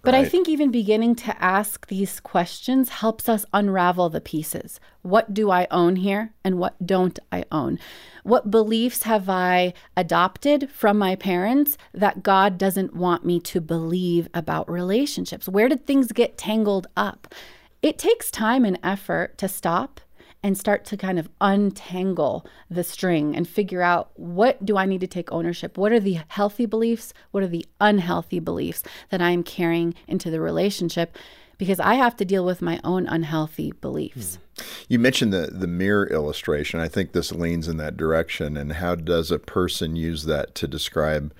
but 0.06 0.14
right. 0.14 0.24
I 0.24 0.28
think 0.28 0.48
even 0.48 0.70
beginning 0.70 1.16
to 1.16 1.42
ask 1.42 1.88
these 1.88 2.20
questions 2.20 2.90
helps 2.90 3.28
us 3.28 3.44
unravel 3.52 4.08
the 4.08 4.20
pieces. 4.20 4.78
What 5.02 5.34
do 5.34 5.50
I 5.50 5.66
own 5.68 5.96
here 5.96 6.32
and 6.44 6.60
what 6.60 6.86
don't 6.86 7.18
I 7.32 7.42
own? 7.50 7.80
What 8.22 8.48
beliefs 8.48 9.02
have 9.02 9.28
I 9.28 9.74
adopted 9.96 10.70
from 10.70 10.96
my 10.96 11.16
parents 11.16 11.76
that 11.92 12.22
God 12.22 12.56
doesn't 12.56 12.94
want 12.94 13.24
me 13.24 13.40
to 13.40 13.60
believe 13.60 14.28
about 14.32 14.70
relationships? 14.70 15.48
Where 15.48 15.68
did 15.68 15.86
things 15.86 16.12
get 16.12 16.38
tangled 16.38 16.86
up? 16.96 17.34
It 17.82 17.98
takes 17.98 18.30
time 18.30 18.64
and 18.64 18.78
effort 18.84 19.36
to 19.38 19.48
stop 19.48 20.00
and 20.42 20.56
start 20.56 20.84
to 20.86 20.96
kind 20.96 21.18
of 21.18 21.28
untangle 21.40 22.46
the 22.70 22.84
string 22.84 23.34
and 23.34 23.48
figure 23.48 23.82
out 23.82 24.10
what 24.14 24.64
do 24.64 24.76
I 24.76 24.86
need 24.86 25.00
to 25.00 25.06
take 25.06 25.32
ownership? 25.32 25.76
What 25.76 25.92
are 25.92 26.00
the 26.00 26.20
healthy 26.28 26.66
beliefs? 26.66 27.12
What 27.30 27.42
are 27.42 27.48
the 27.48 27.66
unhealthy 27.80 28.38
beliefs 28.38 28.82
that 29.10 29.20
I'm 29.20 29.42
carrying 29.42 29.94
into 30.06 30.30
the 30.30 30.40
relationship? 30.40 31.16
Because 31.58 31.80
I 31.80 31.94
have 31.94 32.16
to 32.16 32.24
deal 32.24 32.44
with 32.44 32.60
my 32.60 32.80
own 32.84 33.06
unhealthy 33.06 33.72
beliefs. 33.80 34.36
Hmm. 34.36 34.62
You 34.88 34.98
mentioned 34.98 35.32
the, 35.32 35.48
the 35.50 35.66
mirror 35.66 36.06
illustration. 36.06 36.80
I 36.80 36.88
think 36.88 37.12
this 37.12 37.32
leans 37.32 37.66
in 37.66 37.78
that 37.78 37.96
direction. 37.96 38.56
And 38.56 38.74
how 38.74 38.94
does 38.94 39.30
a 39.30 39.38
person 39.38 39.96
use 39.96 40.24
that 40.24 40.54
to 40.56 40.68
describe 40.68 41.32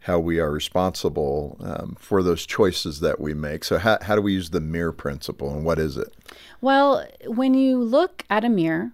how 0.00 0.18
we 0.18 0.38
are 0.38 0.50
responsible 0.50 1.56
um, 1.60 1.96
for 1.98 2.22
those 2.22 2.46
choices 2.46 3.00
that 3.00 3.20
we 3.20 3.34
make. 3.34 3.64
So, 3.64 3.78
how, 3.78 3.98
how 4.00 4.16
do 4.16 4.22
we 4.22 4.32
use 4.32 4.50
the 4.50 4.60
mirror 4.60 4.92
principle 4.92 5.52
and 5.52 5.64
what 5.64 5.78
is 5.78 5.96
it? 5.96 6.14
Well, 6.60 7.06
when 7.26 7.54
you 7.54 7.82
look 7.82 8.24
at 8.28 8.44
a 8.44 8.48
mirror, 8.48 8.92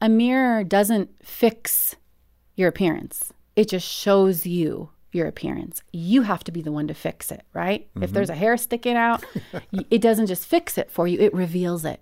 a 0.00 0.08
mirror 0.08 0.64
doesn't 0.64 1.10
fix 1.24 1.96
your 2.54 2.68
appearance, 2.68 3.32
it 3.56 3.68
just 3.68 3.88
shows 3.88 4.46
you 4.46 4.90
your 5.12 5.26
appearance. 5.26 5.82
You 5.92 6.22
have 6.22 6.42
to 6.44 6.52
be 6.52 6.62
the 6.62 6.72
one 6.72 6.88
to 6.88 6.94
fix 6.94 7.30
it, 7.30 7.42
right? 7.52 7.88
Mm-hmm. 7.90 8.02
If 8.02 8.12
there's 8.12 8.30
a 8.30 8.34
hair 8.34 8.56
sticking 8.56 8.96
out, 8.96 9.24
it 9.90 10.00
doesn't 10.00 10.26
just 10.26 10.46
fix 10.46 10.78
it 10.78 10.90
for 10.90 11.06
you, 11.06 11.18
it 11.18 11.34
reveals 11.34 11.84
it. 11.84 12.00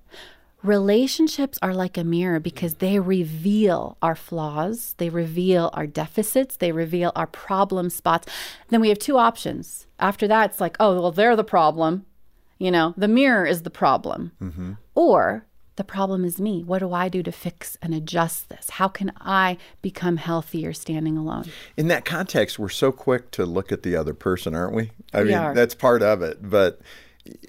Relationships 0.62 1.58
are 1.62 1.72
like 1.72 1.96
a 1.96 2.04
mirror 2.04 2.38
because 2.38 2.74
they 2.74 2.98
reveal 2.98 3.96
our 4.02 4.14
flaws, 4.14 4.94
they 4.98 5.08
reveal 5.08 5.70
our 5.72 5.86
deficits, 5.86 6.56
they 6.56 6.70
reveal 6.70 7.12
our 7.16 7.26
problem 7.26 7.88
spots. 7.88 8.28
Then 8.68 8.80
we 8.80 8.90
have 8.90 8.98
two 8.98 9.16
options. 9.16 9.86
After 9.98 10.28
that, 10.28 10.50
it's 10.50 10.60
like, 10.60 10.76
oh, 10.78 11.00
well, 11.00 11.12
they're 11.12 11.36
the 11.36 11.44
problem. 11.44 12.04
You 12.58 12.70
know, 12.70 12.92
the 12.94 13.08
mirror 13.08 13.46
is 13.46 13.62
the 13.62 13.70
problem. 13.70 14.32
Mm-hmm. 14.40 14.72
Or 15.00 15.46
the 15.76 15.84
problem 15.84 16.26
is 16.26 16.38
me. 16.38 16.62
What 16.62 16.80
do 16.80 16.92
I 16.92 17.08
do 17.08 17.22
to 17.22 17.32
fix 17.32 17.78
and 17.80 17.94
adjust 17.94 18.50
this? 18.50 18.68
How 18.68 18.86
can 18.86 19.12
I 19.18 19.56
become 19.80 20.18
healthier 20.18 20.74
standing 20.74 21.16
alone? 21.16 21.46
In 21.78 21.88
that 21.88 22.04
context, 22.04 22.58
we're 22.58 22.68
so 22.68 22.92
quick 22.92 23.30
to 23.30 23.46
look 23.46 23.72
at 23.72 23.82
the 23.82 23.96
other 23.96 24.12
person, 24.12 24.54
aren't 24.54 24.74
we? 24.74 24.90
I 25.14 25.22
we 25.22 25.28
mean, 25.28 25.38
are. 25.38 25.54
that's 25.54 25.74
part 25.74 26.02
of 26.02 26.20
it. 26.20 26.50
But 26.50 26.82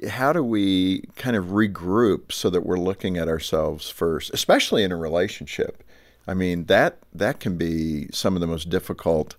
how 0.10 0.32
do 0.32 0.42
we 0.42 1.02
kind 1.18 1.36
of 1.36 1.48
regroup 1.48 2.32
so 2.32 2.50
that 2.50 2.66
we're 2.66 2.80
looking 2.80 3.18
at 3.18 3.28
ourselves 3.28 3.90
first, 3.90 4.34
especially 4.34 4.86
in 4.86 4.94
a 4.94 4.98
relationship? 4.98 5.84
I 6.26 6.34
mean, 6.34 6.68
that 6.68 7.00
that 7.14 7.42
can 7.42 7.58
be 7.58 8.08
some 8.14 8.36
of 8.36 8.40
the 8.40 8.48
most 8.48 8.70
difficult 8.70 9.36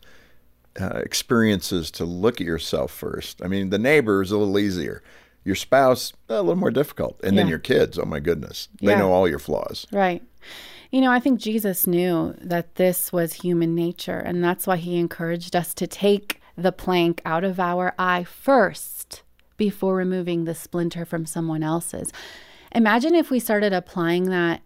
uh, 0.78 0.98
experiences 0.98 1.90
to 1.92 2.04
look 2.04 2.42
at 2.42 2.46
yourself 2.46 2.92
first. 2.92 3.42
I 3.42 3.48
mean, 3.48 3.70
the 3.70 3.78
neighbor 3.78 4.20
is 4.20 4.32
a 4.32 4.36
little 4.36 4.58
easier. 4.58 5.02
Your 5.44 5.56
spouse, 5.56 6.12
eh, 6.28 6.34
a 6.34 6.42
little 6.42 6.56
more 6.56 6.70
difficult. 6.70 7.20
And 7.22 7.34
yeah. 7.34 7.42
then 7.42 7.48
your 7.48 7.58
kids, 7.58 7.98
oh 7.98 8.04
my 8.04 8.20
goodness, 8.20 8.68
they 8.80 8.92
yeah. 8.92 8.98
know 8.98 9.12
all 9.12 9.28
your 9.28 9.38
flaws. 9.38 9.86
Right. 9.92 10.22
You 10.90 11.00
know, 11.00 11.10
I 11.10 11.20
think 11.20 11.40
Jesus 11.40 11.86
knew 11.86 12.34
that 12.38 12.74
this 12.74 13.12
was 13.12 13.32
human 13.32 13.74
nature, 13.74 14.18
and 14.18 14.44
that's 14.44 14.66
why 14.66 14.76
he 14.76 14.98
encouraged 14.98 15.56
us 15.56 15.72
to 15.74 15.86
take 15.86 16.40
the 16.56 16.72
plank 16.72 17.22
out 17.24 17.44
of 17.44 17.58
our 17.58 17.94
eye 17.98 18.24
first 18.24 19.22
before 19.56 19.96
removing 19.96 20.44
the 20.44 20.54
splinter 20.54 21.06
from 21.06 21.24
someone 21.24 21.62
else's. 21.62 22.12
Imagine 22.74 23.14
if 23.14 23.30
we 23.30 23.40
started 23.40 23.72
applying 23.72 24.24
that 24.24 24.60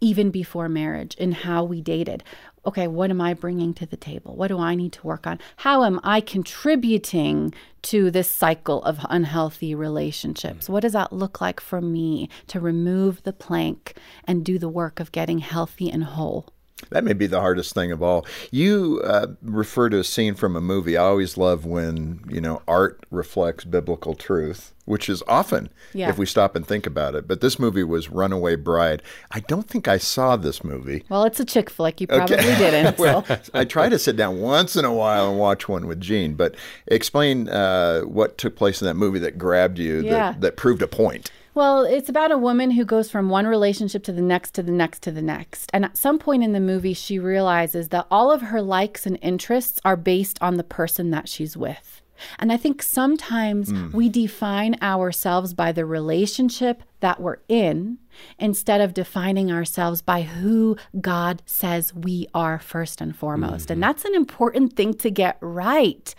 even 0.00 0.30
before 0.30 0.68
marriage 0.68 1.14
in 1.16 1.32
how 1.32 1.64
we 1.64 1.80
dated. 1.80 2.22
Okay, 2.68 2.86
what 2.86 3.08
am 3.08 3.18
I 3.18 3.32
bringing 3.32 3.72
to 3.72 3.86
the 3.86 3.96
table? 3.96 4.36
What 4.36 4.48
do 4.48 4.58
I 4.58 4.74
need 4.74 4.92
to 4.92 5.06
work 5.06 5.26
on? 5.26 5.38
How 5.56 5.84
am 5.84 6.00
I 6.04 6.20
contributing 6.20 7.54
to 7.84 8.10
this 8.10 8.28
cycle 8.28 8.82
of 8.82 8.98
unhealthy 9.08 9.74
relationships? 9.74 10.66
Mm. 10.66 10.68
What 10.68 10.80
does 10.80 10.92
that 10.92 11.10
look 11.10 11.40
like 11.40 11.60
for 11.60 11.80
me 11.80 12.28
to 12.48 12.60
remove 12.60 13.22
the 13.22 13.32
plank 13.32 13.96
and 14.26 14.44
do 14.44 14.58
the 14.58 14.68
work 14.68 15.00
of 15.00 15.12
getting 15.12 15.38
healthy 15.38 15.90
and 15.90 16.04
whole? 16.04 16.50
That 16.90 17.04
may 17.04 17.12
be 17.12 17.26
the 17.26 17.40
hardest 17.40 17.74
thing 17.74 17.90
of 17.92 18.02
all. 18.02 18.24
You 18.50 19.00
uh, 19.04 19.26
refer 19.42 19.88
to 19.90 19.98
a 19.98 20.04
scene 20.04 20.34
from 20.34 20.54
a 20.56 20.60
movie. 20.60 20.96
I 20.96 21.04
always 21.04 21.36
love 21.36 21.66
when 21.66 22.20
you 22.28 22.40
know 22.40 22.62
art 22.68 23.04
reflects 23.10 23.64
biblical 23.64 24.14
truth, 24.14 24.72
which 24.84 25.08
is 25.08 25.22
often 25.26 25.70
Yeah. 25.92 26.08
if 26.08 26.18
we 26.18 26.24
stop 26.24 26.54
and 26.54 26.64
think 26.66 26.86
about 26.86 27.14
it. 27.16 27.26
But 27.26 27.40
this 27.40 27.58
movie 27.58 27.82
was 27.82 28.10
Runaway 28.10 28.54
Bride. 28.56 29.02
I 29.32 29.40
don't 29.40 29.68
think 29.68 29.88
I 29.88 29.98
saw 29.98 30.36
this 30.36 30.62
movie. 30.62 31.04
Well, 31.08 31.24
it's 31.24 31.40
a 31.40 31.44
chick 31.44 31.68
flick. 31.68 32.00
You 32.00 32.06
probably 32.06 32.36
didn't. 32.36 32.96
well. 32.98 33.26
I 33.52 33.64
try 33.64 33.88
to 33.88 33.98
sit 33.98 34.16
down 34.16 34.40
once 34.40 34.76
in 34.76 34.84
a 34.84 34.94
while 34.94 35.28
and 35.30 35.38
watch 35.38 35.68
one 35.68 35.86
with 35.88 36.00
Jean. 36.00 36.34
But 36.34 36.54
explain 36.86 37.48
uh, 37.48 38.02
what 38.02 38.38
took 38.38 38.56
place 38.56 38.80
in 38.80 38.86
that 38.86 38.94
movie 38.94 39.18
that 39.18 39.36
grabbed 39.36 39.78
you, 39.78 40.00
Yeah. 40.02 40.10
that, 40.32 40.40
that 40.42 40.56
proved 40.56 40.80
a 40.82 40.88
point. 40.88 41.30
Well, 41.58 41.82
it's 41.82 42.08
about 42.08 42.30
a 42.30 42.38
woman 42.38 42.70
who 42.70 42.84
goes 42.84 43.10
from 43.10 43.30
one 43.30 43.44
relationship 43.44 44.04
to 44.04 44.12
the 44.12 44.22
next, 44.22 44.54
to 44.54 44.62
the 44.62 44.70
next, 44.70 45.02
to 45.02 45.10
the 45.10 45.20
next. 45.20 45.68
And 45.74 45.84
at 45.84 45.96
some 45.96 46.20
point 46.20 46.44
in 46.44 46.52
the 46.52 46.60
movie, 46.60 46.94
she 46.94 47.18
realizes 47.18 47.88
that 47.88 48.06
all 48.12 48.30
of 48.30 48.42
her 48.42 48.62
likes 48.62 49.06
and 49.06 49.18
interests 49.22 49.80
are 49.84 49.96
based 49.96 50.38
on 50.40 50.54
the 50.54 50.62
person 50.62 51.10
that 51.10 51.28
she's 51.28 51.56
with. 51.56 52.00
And 52.38 52.52
I 52.52 52.58
think 52.58 52.80
sometimes 52.80 53.70
hmm. 53.70 53.90
we 53.90 54.08
define 54.08 54.76
ourselves 54.80 55.52
by 55.52 55.72
the 55.72 55.84
relationship 55.84 56.84
that 57.00 57.20
we're 57.20 57.38
in 57.48 57.98
instead 58.38 58.80
of 58.80 58.94
defining 58.94 59.50
ourselves 59.50 60.00
by 60.00 60.22
who 60.22 60.76
God 61.00 61.42
says 61.44 61.92
we 61.92 62.28
are 62.34 62.60
first 62.60 63.00
and 63.00 63.16
foremost. 63.16 63.68
And 63.68 63.82
mm-hmm. 63.82 63.88
that's 63.88 64.04
an 64.04 64.14
important 64.14 64.74
thing 64.74 64.94
to 64.94 65.10
get 65.10 65.38
right 65.40 66.14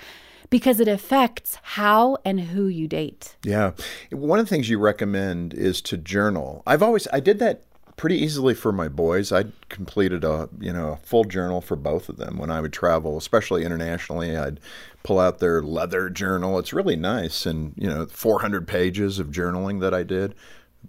because 0.50 0.80
it 0.80 0.88
affects 0.88 1.58
how 1.62 2.18
and 2.26 2.40
who 2.42 2.68
you 2.68 2.88
date. 2.88 3.36
Yeah. 3.44 3.72
One 4.12 4.40
of 4.40 4.46
the 4.46 4.50
things 4.50 4.70
you 4.70 4.80
recommend 4.80 5.54
is 5.54 5.82
to 5.84 5.98
journal. 5.98 6.64
I've 6.66 6.84
always 6.84 7.08
I 7.14 7.20
did 7.20 7.40
that 7.40 7.64
pretty 8.00 8.18
easily 8.18 8.54
for 8.54 8.72
my 8.72 8.88
boys. 8.88 9.32
I 9.32 9.44
completed 9.68 10.24
a, 10.24 10.48
you 10.58 10.72
know, 10.72 10.94
a 10.94 10.98
full 11.06 11.26
journal 11.26 11.60
for 11.60 11.76
both 11.76 12.08
of 12.08 12.16
them 12.16 12.38
when 12.38 12.50
I 12.50 12.62
would 12.62 12.72
travel, 12.72 13.18
especially 13.18 13.66
internationally. 13.66 14.38
I'd 14.38 14.62
pull 15.04 15.20
out 15.20 15.40
their 15.40 15.62
leather 15.62 16.10
journal. 16.10 16.58
It's 16.60 16.72
really 16.72 16.96
nice 16.96 17.46
and, 17.46 17.74
you 17.76 17.90
know, 17.90 18.06
400 18.06 18.66
pages 18.70 19.20
of 19.20 19.28
journaling 19.28 19.82
that 19.82 19.94
I 19.94 20.04
did 20.04 20.34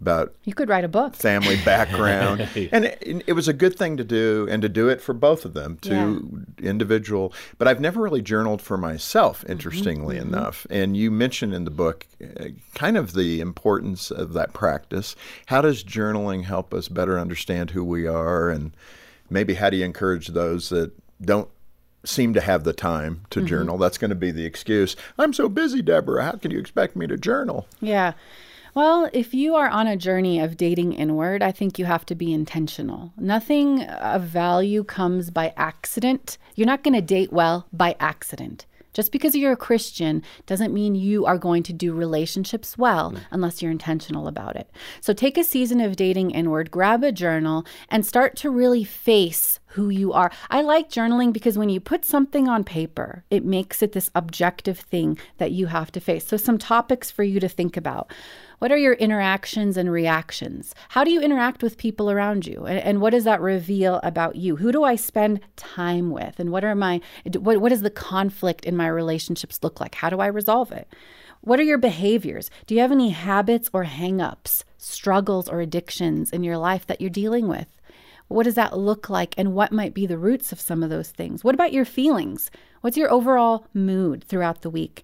about 0.00 0.34
You 0.44 0.54
could 0.54 0.68
write 0.68 0.84
a 0.84 0.88
book. 0.88 1.14
family 1.14 1.56
background. 1.64 2.40
and 2.72 2.86
it, 2.86 3.24
it 3.26 3.32
was 3.32 3.48
a 3.48 3.52
good 3.52 3.76
thing 3.76 3.96
to 3.96 4.04
do 4.04 4.46
and 4.50 4.62
to 4.62 4.68
do 4.68 4.88
it 4.88 5.00
for 5.00 5.12
both 5.12 5.44
of 5.44 5.54
them, 5.54 5.78
to 5.82 6.44
individual. 6.62 7.32
But 7.58 7.68
I've 7.68 7.80
never 7.80 8.00
really 8.00 8.22
journaled 8.22 8.62
for 8.62 8.76
myself, 8.76 9.40
mm-hmm, 9.40 9.52
interestingly 9.52 10.16
mm-hmm. 10.16 10.34
enough. 10.34 10.66
And 10.70 10.96
you 10.96 11.10
mentioned 11.10 11.54
in 11.54 11.64
the 11.64 11.70
book 11.70 12.06
uh, 12.22 12.46
kind 12.74 12.96
of 12.96 13.12
the 13.12 13.40
importance 13.40 14.10
of 14.10 14.32
that 14.34 14.52
practice. 14.52 15.16
How 15.46 15.60
does 15.60 15.84
journaling 15.84 16.44
help 16.44 16.72
us 16.72 16.88
better 16.88 17.18
understand 17.18 17.70
who 17.70 17.84
we 17.84 18.06
are? 18.06 18.50
And 18.50 18.74
maybe 19.28 19.54
how 19.54 19.70
do 19.70 19.76
you 19.76 19.84
encourage 19.84 20.28
those 20.28 20.68
that 20.70 20.92
don't? 21.20 21.48
Seem 22.02 22.32
to 22.32 22.40
have 22.40 22.64
the 22.64 22.72
time 22.72 23.26
to 23.28 23.40
mm-hmm. 23.40 23.46
journal. 23.48 23.76
That's 23.76 23.98
going 23.98 24.08
to 24.08 24.14
be 24.14 24.30
the 24.30 24.46
excuse. 24.46 24.96
I'm 25.18 25.34
so 25.34 25.50
busy, 25.50 25.82
Debra. 25.82 26.24
How 26.24 26.32
can 26.32 26.50
you 26.50 26.58
expect 26.58 26.96
me 26.96 27.06
to 27.06 27.18
journal? 27.18 27.66
Yeah. 27.82 28.14
Well, 28.72 29.10
if 29.12 29.34
you 29.34 29.56
are 29.56 29.68
on 29.68 29.88
a 29.88 29.96
journey 29.96 30.38
of 30.38 30.56
dating 30.56 30.92
inward, 30.92 31.42
I 31.42 31.50
think 31.50 31.78
you 31.78 31.86
have 31.86 32.06
to 32.06 32.14
be 32.14 32.32
intentional. 32.32 33.12
Nothing 33.16 33.82
of 33.82 34.22
value 34.22 34.84
comes 34.84 35.30
by 35.30 35.52
accident. 35.56 36.38
You're 36.54 36.68
not 36.68 36.84
going 36.84 36.94
to 36.94 37.00
date 37.00 37.32
well 37.32 37.66
by 37.72 37.96
accident. 37.98 38.66
Just 38.92 39.12
because 39.12 39.36
you're 39.36 39.52
a 39.52 39.56
Christian 39.56 40.22
doesn't 40.46 40.74
mean 40.74 40.94
you 40.94 41.24
are 41.24 41.38
going 41.38 41.62
to 41.64 41.72
do 41.72 41.92
relationships 41.92 42.76
well 42.76 43.14
unless 43.30 43.62
you're 43.62 43.70
intentional 43.70 44.26
about 44.26 44.56
it. 44.56 44.68
So 45.00 45.12
take 45.12 45.38
a 45.38 45.44
season 45.44 45.80
of 45.80 45.94
dating 45.94 46.32
inward, 46.32 46.70
grab 46.70 47.04
a 47.04 47.12
journal, 47.12 47.64
and 47.88 48.04
start 48.04 48.36
to 48.36 48.50
really 48.50 48.82
face 48.82 49.60
who 49.74 49.88
you 49.88 50.12
are. 50.12 50.32
I 50.50 50.62
like 50.62 50.90
journaling 50.90 51.32
because 51.32 51.56
when 51.56 51.68
you 51.68 51.78
put 51.78 52.04
something 52.04 52.48
on 52.48 52.64
paper, 52.64 53.24
it 53.30 53.44
makes 53.44 53.82
it 53.82 53.92
this 53.92 54.10
objective 54.16 54.80
thing 54.80 55.18
that 55.38 55.52
you 55.52 55.66
have 55.66 55.92
to 55.92 56.00
face. 56.00 56.26
So, 56.26 56.36
some 56.36 56.58
topics 56.58 57.10
for 57.10 57.22
you 57.22 57.38
to 57.38 57.48
think 57.48 57.76
about. 57.76 58.12
What 58.60 58.70
are 58.70 58.76
your 58.76 58.92
interactions 58.92 59.78
and 59.78 59.90
reactions? 59.90 60.74
How 60.90 61.02
do 61.02 61.10
you 61.10 61.22
interact 61.22 61.62
with 61.62 61.78
people 61.78 62.10
around 62.10 62.46
you? 62.46 62.66
And, 62.66 62.78
and 62.78 63.00
what 63.00 63.10
does 63.10 63.24
that 63.24 63.40
reveal 63.40 64.00
about 64.02 64.36
you? 64.36 64.56
Who 64.56 64.70
do 64.70 64.84
I 64.84 64.96
spend 64.96 65.40
time 65.56 66.10
with? 66.10 66.38
And 66.38 66.50
what 66.50 66.62
are 66.62 66.74
my 66.74 67.00
what, 67.38 67.62
what 67.62 67.70
does 67.70 67.80
the 67.80 67.88
conflict 67.88 68.66
in 68.66 68.76
my 68.76 68.86
relationships 68.86 69.60
look 69.62 69.80
like? 69.80 69.94
How 69.94 70.10
do 70.10 70.20
I 70.20 70.26
resolve 70.26 70.72
it? 70.72 70.86
What 71.40 71.58
are 71.58 71.62
your 71.62 71.78
behaviors? 71.78 72.50
Do 72.66 72.74
you 72.74 72.82
have 72.82 72.92
any 72.92 73.10
habits 73.10 73.70
or 73.72 73.86
hangups, 73.86 74.64
struggles 74.76 75.48
or 75.48 75.62
addictions 75.62 76.30
in 76.30 76.44
your 76.44 76.58
life 76.58 76.86
that 76.86 77.00
you're 77.00 77.08
dealing 77.08 77.48
with? 77.48 77.68
What 78.28 78.42
does 78.42 78.56
that 78.56 78.76
look 78.76 79.08
like 79.08 79.34
and 79.38 79.54
what 79.54 79.72
might 79.72 79.94
be 79.94 80.04
the 80.04 80.18
roots 80.18 80.52
of 80.52 80.60
some 80.60 80.82
of 80.82 80.90
those 80.90 81.08
things? 81.08 81.42
What 81.42 81.54
about 81.54 81.72
your 81.72 81.86
feelings? 81.86 82.50
What's 82.82 82.98
your 82.98 83.10
overall 83.10 83.68
mood 83.72 84.22
throughout 84.22 84.60
the 84.60 84.68
week? 84.68 85.02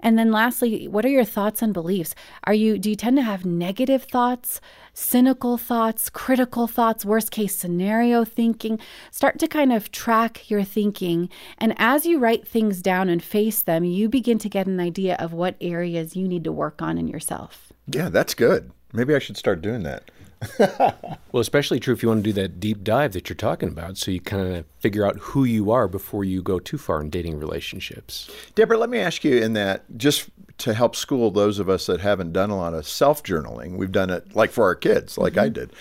And 0.00 0.18
then 0.18 0.30
lastly, 0.30 0.88
what 0.88 1.04
are 1.04 1.10
your 1.10 1.24
thoughts 1.24 1.62
and 1.62 1.72
beliefs? 1.74 2.14
Are 2.44 2.54
you 2.54 2.78
do 2.78 2.90
you 2.90 2.96
tend 2.96 3.16
to 3.16 3.22
have 3.22 3.44
negative 3.44 4.04
thoughts, 4.04 4.60
cynical 4.94 5.56
thoughts, 5.58 6.08
critical 6.10 6.66
thoughts, 6.66 7.04
worst 7.04 7.30
case 7.30 7.54
scenario 7.54 8.24
thinking? 8.24 8.78
Start 9.10 9.38
to 9.38 9.48
kind 9.48 9.72
of 9.72 9.90
track 9.90 10.50
your 10.50 10.64
thinking 10.64 11.28
and 11.58 11.74
as 11.78 12.06
you 12.06 12.18
write 12.18 12.46
things 12.46 12.82
down 12.82 13.08
and 13.08 13.22
face 13.22 13.62
them, 13.62 13.84
you 13.84 14.08
begin 14.08 14.38
to 14.38 14.48
get 14.48 14.66
an 14.66 14.80
idea 14.80 15.16
of 15.16 15.32
what 15.32 15.56
areas 15.60 16.16
you 16.16 16.28
need 16.28 16.44
to 16.44 16.52
work 16.52 16.82
on 16.82 16.98
in 16.98 17.08
yourself. 17.08 17.72
Yeah, 17.86 18.08
that's 18.08 18.34
good. 18.34 18.70
Maybe 18.92 19.14
I 19.14 19.18
should 19.18 19.36
start 19.36 19.62
doing 19.62 19.82
that. 19.84 20.10
Well, 21.30 21.42
especially 21.42 21.78
true 21.78 21.92
if 21.92 22.02
you 22.02 22.08
want 22.08 22.24
to 22.24 22.32
do 22.32 22.40
that 22.40 22.58
deep 22.58 22.82
dive 22.82 23.12
that 23.12 23.28
you're 23.28 23.36
talking 23.36 23.68
about, 23.68 23.98
so 23.98 24.10
you 24.10 24.20
kind 24.20 24.56
of 24.56 24.64
figure 24.78 25.06
out 25.06 25.18
who 25.18 25.44
you 25.44 25.70
are 25.70 25.86
before 25.86 26.24
you 26.24 26.42
go 26.42 26.58
too 26.58 26.78
far 26.78 27.02
in 27.02 27.10
dating 27.10 27.38
relationships. 27.38 28.30
Debra, 28.54 28.78
let 28.78 28.88
me 28.88 28.98
ask 28.98 29.24
you 29.24 29.36
in 29.36 29.52
that 29.52 29.84
just 29.98 30.30
to 30.58 30.72
help 30.72 30.96
school 30.96 31.30
those 31.30 31.58
of 31.58 31.68
us 31.68 31.86
that 31.86 32.00
haven't 32.00 32.32
done 32.32 32.48
a 32.48 32.56
lot 32.56 32.72
of 32.72 32.86
self 32.86 33.22
journaling, 33.22 33.76
we've 33.76 33.92
done 33.92 34.08
it 34.08 34.34
like 34.34 34.50
for 34.50 34.64
our 34.64 34.74
kids, 34.74 35.18
like 35.18 35.36
I 35.36 35.46
mm-hmm. 35.46 35.52
did. 35.52 35.72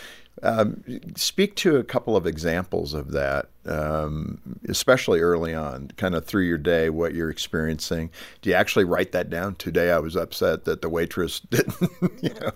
Um, 0.43 0.83
speak 1.15 1.55
to 1.57 1.77
a 1.77 1.83
couple 1.83 2.15
of 2.15 2.27
examples 2.27 2.93
of 2.93 3.11
that, 3.11 3.49
um, 3.65 4.39
especially 4.67 5.19
early 5.19 5.53
on, 5.53 5.91
kind 5.97 6.13
of 6.15 6.25
through 6.25 6.43
your 6.43 6.57
day, 6.57 6.89
what 6.89 7.15
you're 7.15 7.29
experiencing. 7.29 8.11
Do 8.41 8.49
you 8.49 8.55
actually 8.55 8.85
write 8.85 9.11
that 9.13 9.29
down? 9.29 9.55
Today, 9.55 9.91
I 9.91 9.99
was 9.99 10.15
upset 10.15 10.65
that 10.65 10.81
the 10.81 10.89
waitress 10.89 11.39
didn't, 11.49 11.91
you 12.21 12.33
know, 12.41 12.51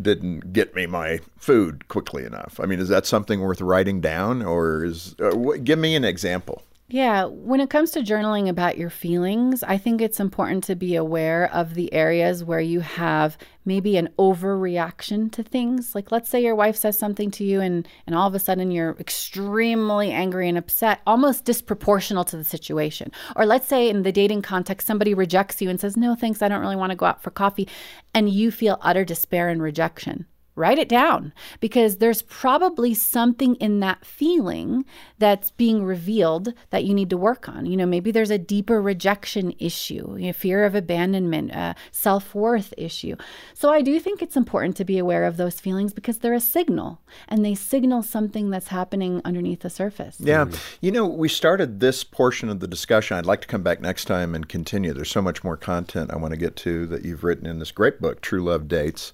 didn't 0.00 0.52
get 0.52 0.74
me 0.74 0.86
my 0.86 1.20
food 1.36 1.88
quickly 1.88 2.24
enough. 2.24 2.60
I 2.62 2.66
mean, 2.66 2.80
is 2.80 2.88
that 2.88 3.06
something 3.06 3.40
worth 3.40 3.60
writing 3.60 4.00
down, 4.00 4.42
or 4.42 4.84
is? 4.84 5.14
Uh, 5.20 5.30
give 5.62 5.78
me 5.78 5.94
an 5.94 6.04
example. 6.04 6.62
Yeah, 6.88 7.24
when 7.24 7.58
it 7.58 7.68
comes 7.68 7.90
to 7.92 8.00
journaling 8.00 8.48
about 8.48 8.78
your 8.78 8.90
feelings, 8.90 9.64
I 9.64 9.76
think 9.76 10.00
it's 10.00 10.20
important 10.20 10.62
to 10.64 10.76
be 10.76 10.94
aware 10.94 11.52
of 11.52 11.74
the 11.74 11.92
areas 11.92 12.44
where 12.44 12.60
you 12.60 12.78
have 12.78 13.36
maybe 13.64 13.96
an 13.96 14.08
overreaction 14.20 15.32
to 15.32 15.42
things. 15.42 15.96
Like 15.96 16.12
let's 16.12 16.30
say 16.30 16.40
your 16.40 16.54
wife 16.54 16.76
says 16.76 16.96
something 16.96 17.32
to 17.32 17.44
you 17.44 17.60
and 17.60 17.88
and 18.06 18.14
all 18.14 18.28
of 18.28 18.36
a 18.36 18.38
sudden 18.38 18.70
you're 18.70 18.96
extremely 19.00 20.12
angry 20.12 20.48
and 20.48 20.56
upset, 20.56 21.00
almost 21.08 21.44
disproportional 21.44 22.24
to 22.26 22.36
the 22.36 22.44
situation. 22.44 23.10
Or 23.34 23.46
let's 23.46 23.66
say 23.66 23.88
in 23.88 24.04
the 24.04 24.12
dating 24.12 24.42
context 24.42 24.86
somebody 24.86 25.12
rejects 25.12 25.60
you 25.60 25.68
and 25.68 25.80
says, 25.80 25.96
"No, 25.96 26.14
thanks, 26.14 26.40
I 26.40 26.46
don't 26.46 26.60
really 26.60 26.76
want 26.76 26.90
to 26.90 26.96
go 26.96 27.06
out 27.06 27.20
for 27.20 27.32
coffee." 27.32 27.66
And 28.14 28.30
you 28.30 28.52
feel 28.52 28.78
utter 28.80 29.04
despair 29.04 29.48
and 29.48 29.60
rejection 29.60 30.26
write 30.56 30.78
it 30.78 30.88
down 30.88 31.32
because 31.60 31.98
there's 31.98 32.22
probably 32.22 32.94
something 32.94 33.54
in 33.56 33.80
that 33.80 34.04
feeling 34.04 34.84
that's 35.18 35.50
being 35.52 35.84
revealed 35.84 36.52
that 36.70 36.84
you 36.84 36.94
need 36.94 37.10
to 37.10 37.16
work 37.16 37.48
on. 37.48 37.66
You 37.66 37.76
know, 37.76 37.86
maybe 37.86 38.10
there's 38.10 38.30
a 38.30 38.38
deeper 38.38 38.80
rejection 38.80 39.54
issue, 39.58 40.16
you 40.18 40.26
know, 40.28 40.32
fear 40.32 40.64
of 40.64 40.74
abandonment, 40.74 41.52
a 41.52 41.74
self 41.92 42.34
worth 42.34 42.72
issue. 42.76 43.16
So 43.54 43.70
I 43.70 43.82
do 43.82 44.00
think 44.00 44.22
it's 44.22 44.36
important 44.36 44.76
to 44.78 44.84
be 44.84 44.98
aware 44.98 45.24
of 45.24 45.36
those 45.36 45.60
feelings 45.60 45.92
because 45.92 46.18
they're 46.18 46.34
a 46.34 46.40
signal 46.40 47.00
and 47.28 47.44
they 47.44 47.54
signal 47.54 48.02
something 48.02 48.50
that's 48.50 48.68
happening 48.68 49.20
underneath 49.24 49.60
the 49.60 49.70
surface. 49.70 50.16
Yeah. 50.18 50.46
You 50.80 50.90
know, 50.90 51.06
we 51.06 51.28
started 51.28 51.80
this 51.80 52.02
portion 52.02 52.48
of 52.48 52.60
the 52.60 52.66
discussion. 52.66 53.16
I'd 53.16 53.26
like 53.26 53.42
to 53.42 53.48
come 53.48 53.62
back 53.62 53.80
next 53.80 54.06
time 54.06 54.34
and 54.34 54.48
continue. 54.48 54.94
There's 54.94 55.10
so 55.10 55.22
much 55.22 55.44
more 55.44 55.56
content 55.56 56.10
I 56.12 56.16
want 56.16 56.32
to 56.32 56.38
get 56.38 56.56
to 56.56 56.86
that 56.86 57.04
you've 57.04 57.24
written 57.24 57.46
in 57.46 57.58
this 57.58 57.70
great 57.70 58.00
book, 58.00 58.22
True 58.22 58.42
Love 58.42 58.68
Dates. 58.68 59.12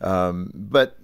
Um, 0.00 0.50
but 0.54 0.98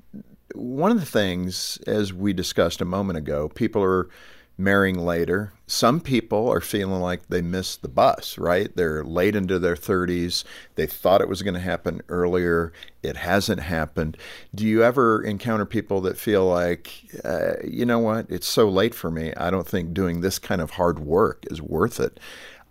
one 0.54 0.90
of 0.90 1.00
the 1.00 1.07
things, 1.07 1.78
as 1.87 2.12
we 2.12 2.33
discussed 2.33 2.80
a 2.80 2.85
moment 2.87 3.18
ago, 3.18 3.48
people 3.48 3.83
are 3.83 4.09
marrying 4.57 4.98
later. 4.98 5.52
Some 5.66 6.00
people 6.00 6.48
are 6.48 6.61
feeling 6.61 7.00
like 7.00 7.28
they 7.28 7.42
missed 7.42 7.83
the 7.83 7.88
bus, 7.88 8.38
right? 8.38 8.74
They're 8.76 9.02
late 9.02 9.35
into 9.35 9.59
their 9.59 9.74
30s. 9.74 10.44
They 10.76 10.87
thought 10.87 11.20
it 11.20 11.28
was 11.28 11.42
going 11.42 11.54
to 11.54 11.61
happen 11.61 12.02
earlier. 12.09 12.72
It 13.02 13.16
hasn't 13.16 13.61
happened. 13.61 14.16
Do 14.54 14.64
you 14.64 14.85
ever 14.85 15.22
encounter 15.22 15.66
people 15.66 16.00
that 16.02 16.18
feel 16.18 16.46
like, 16.46 16.92
uh, 17.24 17.54
you 17.64 17.85
know 17.85 17.98
what, 17.98 18.26
it's 18.28 18.48
so 18.48 18.68
late 18.68 18.94
for 18.94 19.11
me. 19.11 19.33
I 19.37 19.50
don't 19.50 19.66
think 19.66 19.92
doing 19.92 20.20
this 20.20 20.38
kind 20.38 20.61
of 20.61 20.72
hard 20.72 21.00
work 21.00 21.44
is 21.50 21.61
worth 21.61 21.98
it. 21.98 22.20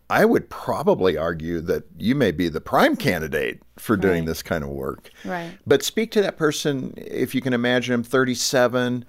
I 0.09 0.25
would 0.25 0.49
probably 0.49 1.17
argue 1.17 1.61
that 1.61 1.83
you 1.97 2.13
may 2.15 2.31
be 2.31 2.49
the 2.49 2.61
prime 2.61 2.95
candidate 2.95 3.61
for 3.77 3.97
doing 3.97 4.19
Right. 4.21 4.25
this 4.27 4.43
kind 4.43 4.63
of 4.63 4.69
work. 4.69 5.09
Right. 5.25 5.51
But 5.65 5.81
speak 5.83 6.11
to 6.11 6.21
that 6.21 6.37
person 6.37 6.93
if 6.97 7.33
you 7.33 7.41
can 7.41 7.53
imagine 7.53 7.93
him 7.93 8.03
37, 8.03 9.05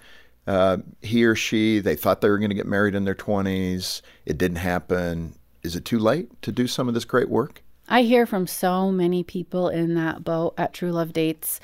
uh, 0.46 0.78
he 1.02 1.24
or 1.24 1.34
she, 1.34 1.80
they 1.80 1.96
thought 1.96 2.20
they 2.20 2.28
were 2.30 2.38
going 2.38 2.50
to 2.50 2.54
get 2.54 2.66
married 2.66 2.94
in 2.94 3.04
their 3.04 3.14
20s. 3.14 4.02
It 4.24 4.38
didn't 4.38 4.58
happen. 4.58 5.34
Is 5.62 5.74
it 5.76 5.84
too 5.84 5.98
late 5.98 6.30
to 6.42 6.52
do 6.52 6.66
some 6.66 6.88
of 6.88 6.94
this 6.94 7.04
great 7.04 7.28
work? 7.28 7.62
I 7.88 8.02
hear 8.02 8.24
from 8.24 8.46
so 8.46 8.90
many 8.90 9.22
people 9.22 9.68
in 9.68 9.94
that 9.94 10.24
boat 10.24 10.54
at 10.56 10.72
True 10.72 10.92
Love 10.92 11.12
Dates. 11.12 11.60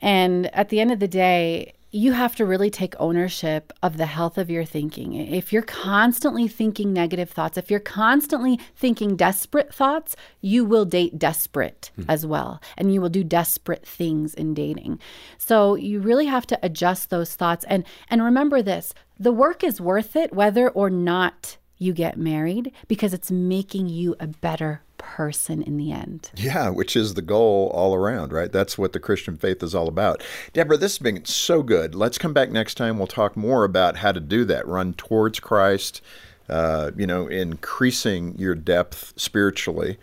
And 0.00 0.52
at 0.54 0.70
the 0.70 0.80
end 0.80 0.90
of 0.90 0.98
the 0.98 1.06
day, 1.08 1.74
you 1.94 2.12
have 2.12 2.34
to 2.36 2.46
really 2.46 2.70
take 2.70 2.94
ownership 2.98 3.70
of 3.82 3.98
the 3.98 4.06
health 4.06 4.38
of 4.38 4.48
your 4.48 4.64
thinking. 4.64 5.12
If 5.12 5.52
you're 5.52 5.60
constantly 5.60 6.48
thinking 6.48 6.90
negative 6.90 7.28
thoughts, 7.28 7.58
if 7.58 7.70
you're 7.70 7.80
constantly 7.80 8.58
thinking 8.74 9.14
desperate 9.14 9.74
thoughts, 9.74 10.16
you 10.40 10.64
will 10.64 10.86
date 10.86 11.18
desperate 11.18 11.90
hmm. 11.94 12.04
as 12.08 12.24
well. 12.24 12.62
And 12.78 12.94
you 12.94 13.02
will 13.02 13.10
do 13.10 13.22
desperate 13.22 13.86
things 13.86 14.32
in 14.32 14.54
dating. 14.54 15.00
So 15.36 15.74
you 15.74 16.00
really 16.00 16.26
have 16.26 16.46
to 16.46 16.58
adjust 16.62 17.10
those 17.10 17.36
thoughts. 17.36 17.66
And, 17.68 17.84
and 18.08 18.22
remember 18.22 18.62
this 18.62 18.94
the 19.18 19.32
work 19.32 19.62
is 19.62 19.80
worth 19.80 20.16
it 20.16 20.32
whether 20.32 20.68
or 20.70 20.90
not 20.90 21.58
you 21.82 21.92
get 21.92 22.16
married 22.16 22.72
because 22.88 23.12
it's 23.12 23.30
making 23.30 23.88
you 23.88 24.14
a 24.20 24.26
better 24.26 24.82
person 24.98 25.62
in 25.62 25.76
the 25.76 25.90
end. 25.90 26.30
Yeah, 26.36 26.70
which 26.70 26.94
is 26.94 27.14
the 27.14 27.22
goal 27.22 27.70
all 27.74 27.94
around, 27.94 28.32
right? 28.32 28.50
That's 28.50 28.78
what 28.78 28.92
the 28.92 29.00
Christian 29.00 29.36
faith 29.36 29.62
is 29.62 29.74
all 29.74 29.88
about. 29.88 30.22
Debra, 30.52 30.76
this 30.76 30.92
has 30.92 31.02
been 31.02 31.24
so 31.24 31.62
good. 31.62 31.94
Let's 31.94 32.18
come 32.18 32.32
back 32.32 32.50
next 32.50 32.74
time. 32.74 32.98
We'll 32.98 33.08
talk 33.08 33.36
more 33.36 33.64
about 33.64 33.96
how 33.96 34.12
to 34.12 34.20
do 34.20 34.44
that, 34.44 34.66
run 34.66 34.94
towards 34.94 35.40
Christ, 35.40 36.00
uh, 36.48 36.92
you 36.96 37.06
know, 37.06 37.26
increasing 37.26 38.38
your 38.38 38.54
depth 38.54 39.12
spiritually, 39.16 39.98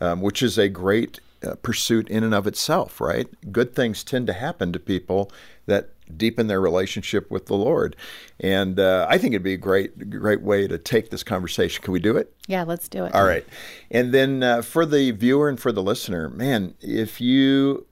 um, 0.00 0.20
which 0.20 0.42
is 0.42 0.56
a 0.56 0.68
great 0.68 1.18
uh, 1.44 1.56
pursuit 1.56 2.08
in 2.08 2.22
and 2.22 2.34
of 2.34 2.46
itself, 2.46 3.00
right? 3.00 3.26
Good 3.52 3.74
things 3.74 4.04
tend 4.04 4.28
to 4.28 4.32
happen 4.32 4.72
to 4.72 4.78
people 4.78 5.30
that 5.66 5.93
deepen 6.16 6.46
their 6.46 6.60
relationship 6.60 7.30
with 7.30 7.46
the 7.46 7.54
Lord. 7.54 7.96
And 8.40 8.78
uh, 8.78 9.06
I 9.08 9.18
think 9.18 9.34
it'd 9.34 9.42
be 9.42 9.54
a 9.54 9.58
great, 9.58 10.10
great 10.10 10.42
way 10.42 10.66
to 10.66 10.78
take 10.78 11.10
this 11.10 11.22
conversation. 11.22 11.82
Can 11.82 11.92
we 11.92 12.00
do 12.00 12.16
it? 12.16 12.34
Yeah, 12.46 12.64
let's 12.64 12.88
do 12.88 13.04
it. 13.04 13.14
All 13.14 13.24
right. 13.24 13.46
And 13.90 14.12
then 14.12 14.42
uh, 14.42 14.62
for 14.62 14.84
the 14.84 15.10
viewer 15.12 15.48
and 15.48 15.58
for 15.58 15.72
the 15.72 15.82
listener, 15.82 16.28
man, 16.28 16.74
if 16.80 17.20
you 17.20 17.86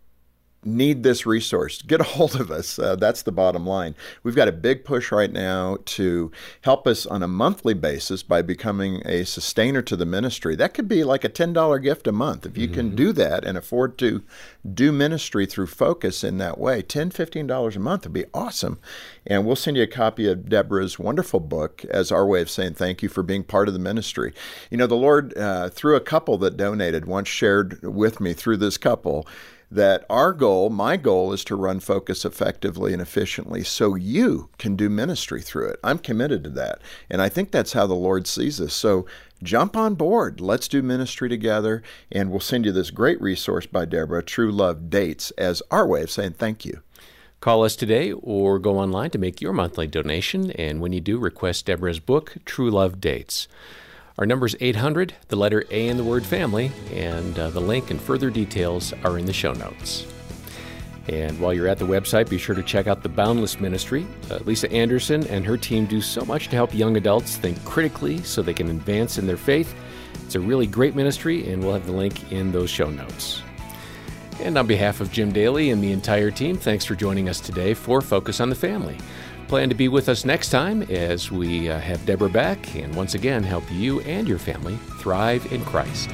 need 0.64 1.02
this 1.02 1.26
resource, 1.26 1.82
get 1.82 2.00
a 2.00 2.04
hold 2.04 2.36
of 2.36 2.50
us. 2.50 2.78
Uh, 2.78 2.96
that's 2.96 3.22
the 3.22 3.32
bottom 3.32 3.66
line. 3.66 3.94
We've 4.22 4.36
got 4.36 4.48
a 4.48 4.52
big 4.52 4.84
push 4.84 5.10
right 5.10 5.32
now 5.32 5.78
to 5.86 6.30
help 6.62 6.86
us 6.86 7.06
on 7.06 7.22
a 7.22 7.28
monthly 7.28 7.74
basis 7.74 8.22
by 8.22 8.42
becoming 8.42 9.02
a 9.04 9.24
sustainer 9.24 9.82
to 9.82 9.96
the 9.96 10.06
ministry. 10.06 10.54
That 10.56 10.74
could 10.74 10.88
be 10.88 11.04
like 11.04 11.24
a 11.24 11.28
$10 11.28 11.82
gift 11.82 12.06
a 12.06 12.12
month. 12.12 12.46
If 12.46 12.56
you 12.56 12.68
can 12.68 12.94
do 12.94 13.12
that 13.12 13.44
and 13.44 13.58
afford 13.58 13.98
to 13.98 14.22
do 14.72 14.92
ministry 14.92 15.46
through 15.46 15.66
focus 15.66 16.22
in 16.22 16.38
that 16.38 16.58
way, 16.58 16.82
$10, 16.82 17.12
$15 17.12 17.76
a 17.76 17.78
month 17.78 18.04
would 18.04 18.12
be 18.12 18.24
awesome. 18.32 18.78
And 19.26 19.46
we'll 19.46 19.56
send 19.56 19.76
you 19.76 19.82
a 19.82 19.88
copy 19.88 20.28
of 20.28 20.48
Debra's 20.48 20.98
wonderful 20.98 21.40
book 21.40 21.84
as 21.86 22.12
our 22.12 22.26
way 22.26 22.40
of 22.40 22.50
saying 22.50 22.74
thank 22.74 23.02
you 23.02 23.08
for 23.08 23.22
being 23.22 23.44
part 23.44 23.68
of 23.68 23.74
the 23.74 23.80
ministry. 23.80 24.32
You 24.70 24.76
know, 24.76 24.86
the 24.86 24.94
Lord, 24.94 25.36
uh, 25.36 25.68
through 25.68 25.96
a 25.96 26.00
couple 26.00 26.38
that 26.38 26.56
donated, 26.56 27.06
once 27.06 27.28
shared 27.28 27.82
with 27.82 28.20
me 28.20 28.32
through 28.32 28.58
this 28.58 28.78
couple 28.78 29.26
that 29.72 30.04
our 30.10 30.34
goal, 30.34 30.68
my 30.68 30.98
goal, 30.98 31.32
is 31.32 31.42
to 31.44 31.56
run 31.56 31.80
Focus 31.80 32.26
effectively 32.26 32.92
and 32.92 33.00
efficiently 33.00 33.64
so 33.64 33.94
you 33.94 34.50
can 34.58 34.76
do 34.76 34.90
ministry 34.90 35.40
through 35.40 35.68
it. 35.68 35.80
I'm 35.82 35.98
committed 35.98 36.44
to 36.44 36.50
that. 36.50 36.80
And 37.08 37.22
I 37.22 37.30
think 37.30 37.50
that's 37.50 37.72
how 37.72 37.86
the 37.86 37.94
Lord 37.94 38.26
sees 38.26 38.60
us. 38.60 38.74
So 38.74 39.06
jump 39.42 39.74
on 39.74 39.94
board. 39.94 40.42
Let's 40.42 40.68
do 40.68 40.82
ministry 40.82 41.30
together. 41.30 41.82
And 42.10 42.30
we'll 42.30 42.40
send 42.40 42.66
you 42.66 42.72
this 42.72 42.90
great 42.90 43.20
resource 43.22 43.64
by 43.64 43.86
Debra, 43.86 44.24
True 44.24 44.52
Love 44.52 44.90
Dates, 44.90 45.30
as 45.32 45.62
our 45.70 45.86
way 45.86 46.02
of 46.02 46.10
saying 46.10 46.34
thank 46.34 46.66
you. 46.66 46.82
Call 47.40 47.64
us 47.64 47.74
today 47.74 48.12
or 48.12 48.58
go 48.58 48.78
online 48.78 49.10
to 49.10 49.18
make 49.18 49.40
your 49.40 49.54
monthly 49.54 49.86
donation. 49.86 50.50
And 50.52 50.80
when 50.80 50.92
you 50.92 51.00
do, 51.00 51.18
request 51.18 51.64
Debra's 51.64 51.98
book, 51.98 52.36
True 52.44 52.70
Love 52.70 53.00
Dates. 53.00 53.48
Our 54.18 54.26
number 54.26 54.46
is 54.46 54.56
800, 54.60 55.14
the 55.28 55.36
letter 55.36 55.64
A 55.70 55.88
in 55.88 55.96
the 55.96 56.04
word 56.04 56.26
family, 56.26 56.70
and 56.92 57.38
uh, 57.38 57.48
the 57.50 57.60
link 57.60 57.90
and 57.90 58.00
further 58.00 58.28
details 58.28 58.92
are 59.04 59.18
in 59.18 59.24
the 59.24 59.32
show 59.32 59.52
notes. 59.54 60.06
And 61.08 61.40
while 61.40 61.52
you're 61.52 61.66
at 61.66 61.78
the 61.78 61.86
website, 61.86 62.28
be 62.28 62.38
sure 62.38 62.54
to 62.54 62.62
check 62.62 62.86
out 62.86 63.02
the 63.02 63.08
Boundless 63.08 63.58
Ministry. 63.58 64.06
Uh, 64.30 64.38
Lisa 64.44 64.70
Anderson 64.70 65.26
and 65.28 65.44
her 65.46 65.56
team 65.56 65.86
do 65.86 66.00
so 66.00 66.24
much 66.24 66.48
to 66.48 66.56
help 66.56 66.74
young 66.74 66.96
adults 66.96 67.36
think 67.36 67.62
critically 67.64 68.18
so 68.22 68.42
they 68.42 68.54
can 68.54 68.68
advance 68.68 69.18
in 69.18 69.26
their 69.26 69.36
faith. 69.36 69.74
It's 70.26 70.34
a 70.34 70.40
really 70.40 70.66
great 70.66 70.94
ministry, 70.94 71.50
and 71.50 71.62
we'll 71.62 71.72
have 71.72 71.86
the 71.86 71.92
link 71.92 72.30
in 72.30 72.52
those 72.52 72.70
show 72.70 72.90
notes. 72.90 73.42
And 74.40 74.58
on 74.58 74.66
behalf 74.66 75.00
of 75.00 75.10
Jim 75.10 75.32
Daly 75.32 75.70
and 75.70 75.82
the 75.82 75.92
entire 75.92 76.30
team, 76.30 76.56
thanks 76.56 76.84
for 76.84 76.94
joining 76.94 77.28
us 77.28 77.40
today 77.40 77.74
for 77.74 78.00
Focus 78.00 78.40
on 78.40 78.50
the 78.50 78.54
Family. 78.54 78.98
Plan 79.52 79.68
to 79.68 79.74
be 79.74 79.88
with 79.88 80.08
us 80.08 80.24
next 80.24 80.48
time 80.48 80.80
as 80.84 81.30
we 81.30 81.68
uh, 81.68 81.78
have 81.78 82.06
Debra 82.06 82.30
back 82.30 82.74
and 82.74 82.94
once 82.94 83.12
again 83.14 83.42
help 83.42 83.70
you 83.70 84.00
and 84.00 84.26
your 84.26 84.38
family 84.38 84.76
thrive 84.96 85.44
in 85.52 85.62
Christ. 85.66 86.08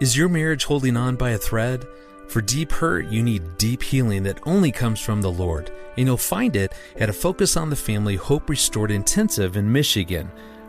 Is 0.00 0.16
your 0.16 0.28
marriage 0.28 0.64
holding 0.64 0.96
on 0.96 1.14
by 1.14 1.30
a 1.30 1.38
thread? 1.38 1.86
For 2.26 2.40
deep 2.40 2.72
hurt, 2.72 3.06
you 3.12 3.22
need 3.22 3.58
deep 3.58 3.84
healing 3.84 4.24
that 4.24 4.40
only 4.44 4.72
comes 4.72 4.98
from 4.98 5.22
the 5.22 5.30
Lord, 5.30 5.70
and 5.96 6.08
you'll 6.08 6.16
find 6.16 6.56
it 6.56 6.72
at 6.96 7.08
a 7.08 7.12
Focus 7.12 7.56
on 7.56 7.70
the 7.70 7.76
Family 7.76 8.16
Hope 8.16 8.50
Restored 8.50 8.90
Intensive 8.90 9.56
in 9.56 9.70
Michigan. 9.70 10.32